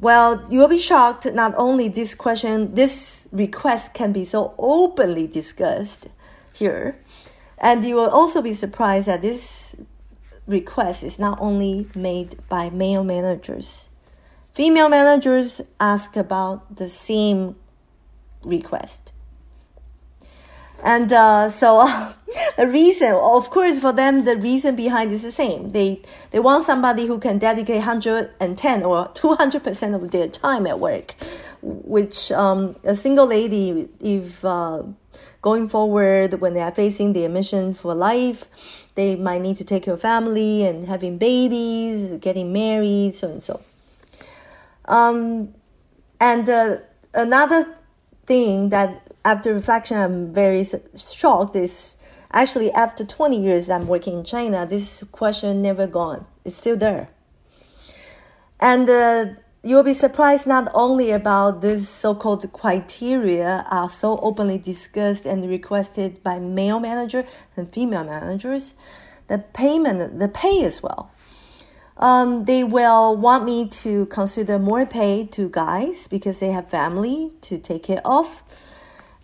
Well, 0.01 0.45
you'll 0.51 0.69
be 0.69 0.81
shocked. 0.81 1.25
Not 1.33 1.55
only 1.57 1.89
this 1.89 2.17
question, 2.17 2.75
this 2.75 3.29
request 3.31 3.95
can 3.95 4.13
be 4.13 4.25
so 4.25 4.53
openly 4.59 5.29
discussed 5.29 6.09
here, 6.53 6.99
and 7.59 7.85
you 7.85 7.95
will 7.95 8.11
also 8.11 8.43
be 8.43 8.53
surprised 8.53 9.07
that 9.07 9.23
this 9.23 9.77
request 10.49 11.05
is 11.05 11.21
not 11.21 11.39
only 11.41 11.87
made 11.95 12.37
by 12.49 12.69
male 12.69 13.05
managers. 13.05 13.89
Female 14.53 14.89
managers 14.89 15.61
ask 15.79 16.17
about 16.17 16.77
the 16.77 16.89
same 16.89 17.55
request. 18.43 19.13
And 20.83 21.13
uh, 21.13 21.49
so 21.49 21.85
the 22.57 22.67
reason, 22.67 23.13
of 23.15 23.51
course, 23.51 23.79
for 23.79 23.93
them, 23.93 24.25
the 24.25 24.37
reason 24.37 24.77
behind 24.77 25.13
is 25.13 25.23
the 25.23 25.33
same. 25.33 25.71
They 25.71 26.03
they 26.31 26.41
want 26.41 26.65
somebody 26.65 27.07
who 27.07 27.19
can 27.19 27.39
dedicate 27.39 27.79
110 27.79 28.83
or 28.83 29.09
200 29.15 29.65
percent 29.65 29.95
of 29.95 30.11
their 30.11 30.29
time 30.29 30.67
at 30.67 30.79
work, 30.79 31.15
which 31.63 32.31
um, 32.33 32.77
a 32.85 32.95
single 32.95 33.27
lady, 33.27 33.89
if 34.01 34.45
uh, 34.45 34.85
going 35.43 35.69
forward 35.69 36.41
when 36.41 36.55
they 36.55 36.61
are 36.61 36.73
facing 36.73 37.13
their 37.13 37.29
mission 37.29 37.75
for 37.75 37.95
life, 37.95 38.47
they 38.95 39.17
might 39.17 39.41
need 39.41 39.57
to 39.57 39.65
take 39.65 39.85
care 39.85 39.95
of 39.95 40.01
family 40.01 40.65
and 40.65 40.87
having 40.87 41.19
babies, 41.19 42.19
getting 42.19 42.53
married, 42.53 43.15
so 43.17 43.31
and 43.31 43.43
so. 43.43 43.61
Um, 44.85 45.55
and 46.21 46.49
uh, 46.49 46.79
another 47.15 47.77
thing 48.27 48.71
that 48.71 49.08
after 49.29 49.53
reflection, 49.53 49.99
I'm 49.99 50.33
very 50.33 50.65
shocked. 50.65 51.55
Is 51.55 51.99
actually 52.33 52.73
after 52.73 53.05
20 53.05 53.41
years 53.41 53.69
I'm 53.69 53.87
working 53.87 54.21
in 54.21 54.25
China, 54.25 54.67
this 54.67 55.05
question 55.13 55.61
never 55.61 55.87
gone. 55.87 56.25
It's 56.45 56.57
still 56.57 56.77
there. 56.77 57.11
And 58.59 58.89
uh, 58.89 59.27
you'll 59.63 59.85
be 59.85 59.95
surprised 59.95 60.47
not 60.47 60.71
only 60.73 61.11
about 61.11 61.61
this 61.61 61.89
so-called 61.89 62.51
criteria 62.53 63.67
are 63.71 63.91
so 63.91 64.19
openly 64.21 64.59
discussed 64.59 65.27
and 65.27 65.49
requested 65.49 66.23
by 66.23 66.39
male 66.39 66.81
manager 66.81 67.25
and 67.57 67.71
female 67.71 68.05
managers, 68.05 68.75
the 69.29 69.39
payment, 69.39 70.19
the 70.19 70.29
pay 70.29 70.65
as 70.65 70.83
well. 70.83 71.11
Um, 71.99 72.45
they 72.45 72.65
will 72.65 73.17
want 73.17 73.45
me 73.45 73.69
to 73.85 74.07
consider 74.07 74.59
more 74.59 74.87
pay 74.87 75.27
to 75.33 75.51
guys 75.51 76.07
because 76.07 76.41
they 76.41 76.53
have 76.53 76.71
family 76.71 77.33
to 77.43 77.59
take 77.59 77.83
care 77.83 78.01
of 78.05 78.43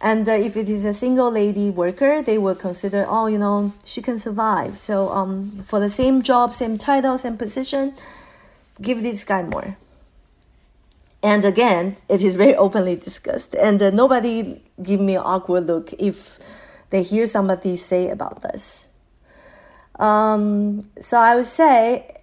and 0.05 0.29
uh, 0.29 0.33
if 0.33 0.55
it 0.55 0.69
is 0.69 0.85
a 0.85 0.93
single 0.93 1.31
lady 1.31 1.71
worker, 1.71 2.21
they 2.21 2.37
will 2.37 2.55
consider, 2.55 3.07
oh, 3.09 3.27
you 3.27 3.39
know, 3.39 3.73
she 3.83 4.03
can 4.03 4.19
survive. 4.19 4.77
So 4.77 5.09
um, 5.09 5.63
for 5.65 5.81
the 5.81 5.89
same 5.89 6.21
job, 6.21 6.53
same 6.53 6.77
title, 6.77 7.17
same 7.17 7.39
position, 7.39 7.95
give 8.83 9.03
this 9.03 9.25
guy 9.25 9.43
more. 9.45 9.79
And 11.23 11.43
again, 11.47 11.97
it 12.11 12.21
is 12.21 12.37
very 12.37 12.55
openly 12.65 12.97
discussed, 12.97 13.55
and 13.55 13.81
uh, 13.81 13.89
nobody 13.89 14.61
give 14.83 15.01
me 15.01 15.17
an 15.17 15.23
awkward 15.25 15.67
look 15.69 15.95
if 15.95 16.39
they 16.91 17.03
hear 17.03 17.27
somebody 17.27 17.79
say 17.79 18.11
about 18.11 18.43
this. 18.43 18.89
Um, 19.99 20.87
so 21.01 21.17
I 21.17 21.35
would 21.35 21.47
say 21.47 22.21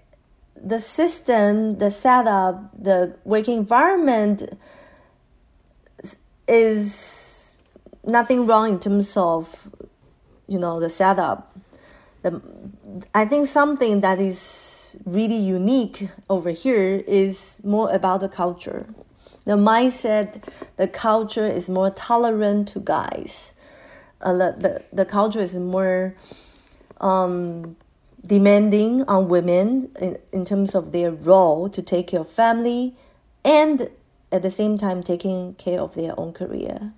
the 0.55 0.79
system, 0.79 1.79
the 1.79 1.89
setup, 1.89 2.69
the 2.77 3.17
working 3.25 3.57
environment 3.57 4.43
is 6.47 7.20
nothing 8.05 8.47
wrong 8.47 8.69
in 8.69 8.79
terms 8.79 9.15
of 9.15 9.69
you 10.47 10.59
know 10.59 10.79
the 10.79 10.89
setup. 10.89 11.55
The 12.23 12.41
i 13.13 13.25
think 13.25 13.47
something 13.47 14.01
that 14.01 14.19
is 14.19 14.97
really 15.05 15.37
unique 15.37 16.09
over 16.29 16.51
here 16.51 17.03
is 17.07 17.59
more 17.63 17.91
about 17.91 18.19
the 18.19 18.29
culture. 18.29 18.93
The 19.45 19.53
mindset 19.53 20.43
the 20.77 20.87
culture 20.87 21.47
is 21.47 21.69
more 21.69 21.89
tolerant 21.89 22.67
to 22.69 22.79
guys. 22.79 23.53
Uh, 24.21 24.33
the, 24.33 24.83
the, 24.93 25.03
culture 25.03 25.39
is 25.39 25.55
more 25.57 26.15
um, 26.99 27.75
demanding 28.23 29.01
on 29.07 29.27
women 29.27 29.89
in, 29.99 30.19
in 30.31 30.45
terms 30.45 30.75
of 30.75 30.91
their 30.91 31.09
role 31.09 31.67
to 31.69 31.81
take 31.81 32.09
care 32.09 32.19
of 32.19 32.29
family 32.29 32.95
and 33.43 33.89
at 34.31 34.43
the 34.43 34.51
same 34.51 34.77
time 34.77 35.01
taking 35.01 35.55
care 35.55 35.81
of 35.81 35.95
their 35.95 36.13
own 36.19 36.33
career 36.33 36.93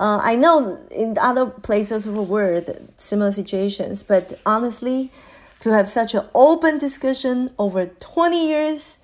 uh, 0.00 0.18
I 0.22 0.34
know 0.34 0.84
in 0.90 1.16
other 1.18 1.46
places 1.46 2.06
of 2.06 2.14
the 2.14 2.22
world, 2.22 2.64
similar 2.96 3.30
situations, 3.30 4.02
but 4.02 4.40
honestly, 4.44 5.12
to 5.60 5.72
have 5.72 5.88
such 5.88 6.14
an 6.14 6.26
open 6.34 6.78
discussion 6.78 7.52
over 7.58 7.86
20 7.86 8.48
years 8.48 8.98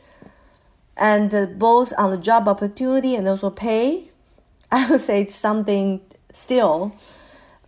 and 0.97 1.35
uh, 1.35 1.47
both 1.47 1.93
on 1.99 2.11
the 2.11 2.17
job 2.17 2.49
opportunity 2.49 3.15
and 3.15 3.29
also 3.29 3.51
pay, 3.51 4.11
I 4.73 4.91
would 4.91 5.03
say 5.03 5.23
it's 5.23 5.37
something 5.37 6.01
still 6.33 6.97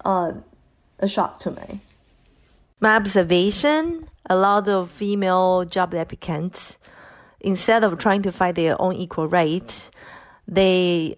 uh, 0.05 0.33
a 0.99 1.07
shock 1.07 1.39
to 1.41 1.53
me. 1.53 1.81
My 2.81 2.97
observation 2.97 4.09
a 4.29 4.37
lot 4.37 4.69
of 4.69 4.91
female 4.91 5.65
job 5.65 5.95
applicants, 5.95 6.79
instead 7.41 7.83
of 7.85 7.99
trying 7.99 8.23
to 8.23 8.33
find 8.33 8.55
their 8.57 8.81
own 8.81 8.95
equal 8.95 9.27
rights, 9.27 9.91
they 10.47 11.15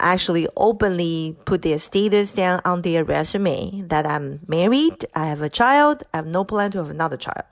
actually 0.00 0.48
openly 0.56 1.36
put 1.44 1.62
their 1.62 1.78
status 1.78 2.32
down 2.32 2.60
on 2.64 2.82
their 2.82 3.04
resume 3.04 3.82
that 3.88 4.06
I'm 4.06 4.40
married, 4.46 5.06
I 5.14 5.26
have 5.26 5.42
a 5.42 5.48
child, 5.48 6.02
I 6.12 6.18
have 6.18 6.26
no 6.26 6.44
plan 6.44 6.70
to 6.72 6.78
have 6.78 6.90
another 6.90 7.16
child. 7.16 7.44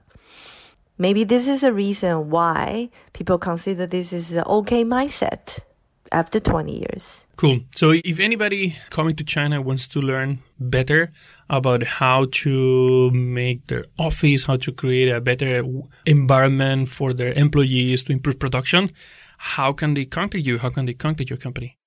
Maybe 0.99 1.23
this 1.23 1.47
is 1.47 1.63
a 1.63 1.73
reason 1.73 2.29
why 2.31 2.91
people 3.13 3.39
consider 3.39 3.87
this 3.87 4.13
is 4.13 4.33
an 4.33 4.45
okay 4.45 4.85
mindset 4.85 5.61
after 6.11 6.41
20 6.41 6.79
years. 6.79 7.27
Cool. 7.37 7.61
So 7.75 7.93
if 7.93 8.19
anybody 8.19 8.77
coming 8.91 9.15
to 9.17 9.25
China 9.25 9.63
wants 9.63 9.87
to 9.89 10.01
learn 10.01 10.39
better 10.59 11.11
about 11.49 11.85
how 11.85 12.27
to 12.43 13.11
make 13.13 13.67
their 13.69 13.85
office, 13.99 14.45
how 14.45 14.57
to 14.57 14.73
create 14.73 15.09
a 15.09 15.21
better 15.21 15.65
environment 16.05 16.89
for 16.89 17.13
their 17.13 17.33
employees 17.33 18.05
to 18.05 18.13
improve 18.13 18.39
production, 18.39 18.91
how 19.39 19.73
can 19.73 19.95
they 19.95 20.05
contact 20.05 20.45
you? 20.45 20.59
How 20.59 20.71
can 20.71 20.87
they 20.87 20.95
contact 20.95 21.31
your 21.31 21.39
company? 21.39 21.78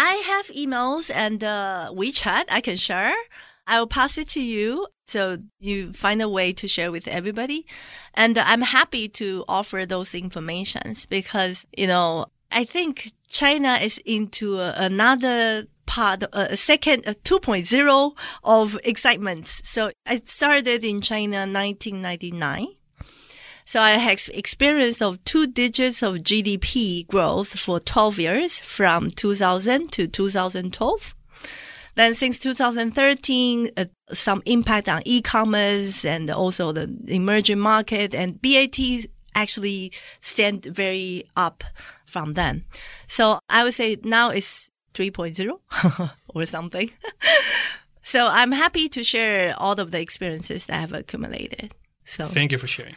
I 0.00 0.22
have 0.26 0.46
emails 0.54 1.10
and 1.12 1.42
uh, 1.42 1.90
WeChat 1.92 2.44
I 2.48 2.60
can 2.60 2.76
share. 2.76 3.12
I 3.66 3.80
will 3.80 3.88
pass 3.88 4.16
it 4.16 4.28
to 4.28 4.40
you 4.40 4.86
so 5.08 5.38
you 5.58 5.92
find 5.92 6.22
a 6.22 6.28
way 6.28 6.52
to 6.52 6.68
share 6.68 6.92
with 6.92 7.08
everybody. 7.08 7.66
And 8.14 8.38
I'm 8.38 8.60
happy 8.60 9.08
to 9.08 9.44
offer 9.48 9.84
those 9.84 10.14
informations 10.14 11.04
because, 11.04 11.66
you 11.76 11.88
know, 11.88 12.26
I 12.52 12.64
think 12.64 13.10
China 13.28 13.74
is 13.82 13.98
into 14.06 14.60
another 14.60 15.66
part, 15.86 16.22
a 16.32 16.56
second, 16.56 17.02
a 17.04 17.14
2.0 17.14 18.16
of 18.44 18.78
excitement. 18.84 19.48
So 19.48 19.90
I 20.06 20.22
started 20.24 20.84
in 20.84 21.00
China 21.00 21.38
1999 21.38 22.68
so 23.68 23.82
I 23.82 23.98
have 23.98 24.30
experience 24.32 25.02
of 25.02 25.22
two 25.24 25.46
digits 25.46 26.02
of 26.02 26.14
GDP 26.20 27.06
growth 27.06 27.48
for 27.60 27.78
12 27.78 28.18
years 28.18 28.60
from 28.60 29.10
2000 29.10 29.92
to 29.92 30.08
2012. 30.08 31.14
Then 31.94 32.14
since 32.14 32.38
2013, 32.38 33.68
uh, 33.76 33.84
some 34.10 34.42
impact 34.46 34.88
on 34.88 35.02
e-commerce 35.04 36.06
and 36.06 36.30
also 36.30 36.72
the 36.72 36.98
emerging 37.08 37.58
market 37.58 38.14
and 38.14 38.40
BAT 38.40 38.78
actually 39.34 39.92
stand 40.22 40.64
very 40.64 41.24
up 41.36 41.62
from 42.06 42.32
then. 42.32 42.64
So 43.06 43.38
I 43.50 43.64
would 43.64 43.74
say 43.74 43.98
now 44.02 44.30
it's 44.30 44.70
3.0 44.94 46.10
or 46.28 46.46
something. 46.46 46.90
so 48.02 48.28
I'm 48.28 48.52
happy 48.52 48.88
to 48.88 49.04
share 49.04 49.54
all 49.58 49.78
of 49.78 49.90
the 49.90 50.00
experiences 50.00 50.64
that 50.64 50.76
I 50.78 50.80
have 50.80 50.94
accumulated. 50.94 51.74
So 52.06 52.28
thank 52.28 52.50
you 52.50 52.56
for 52.56 52.66
sharing. 52.66 52.96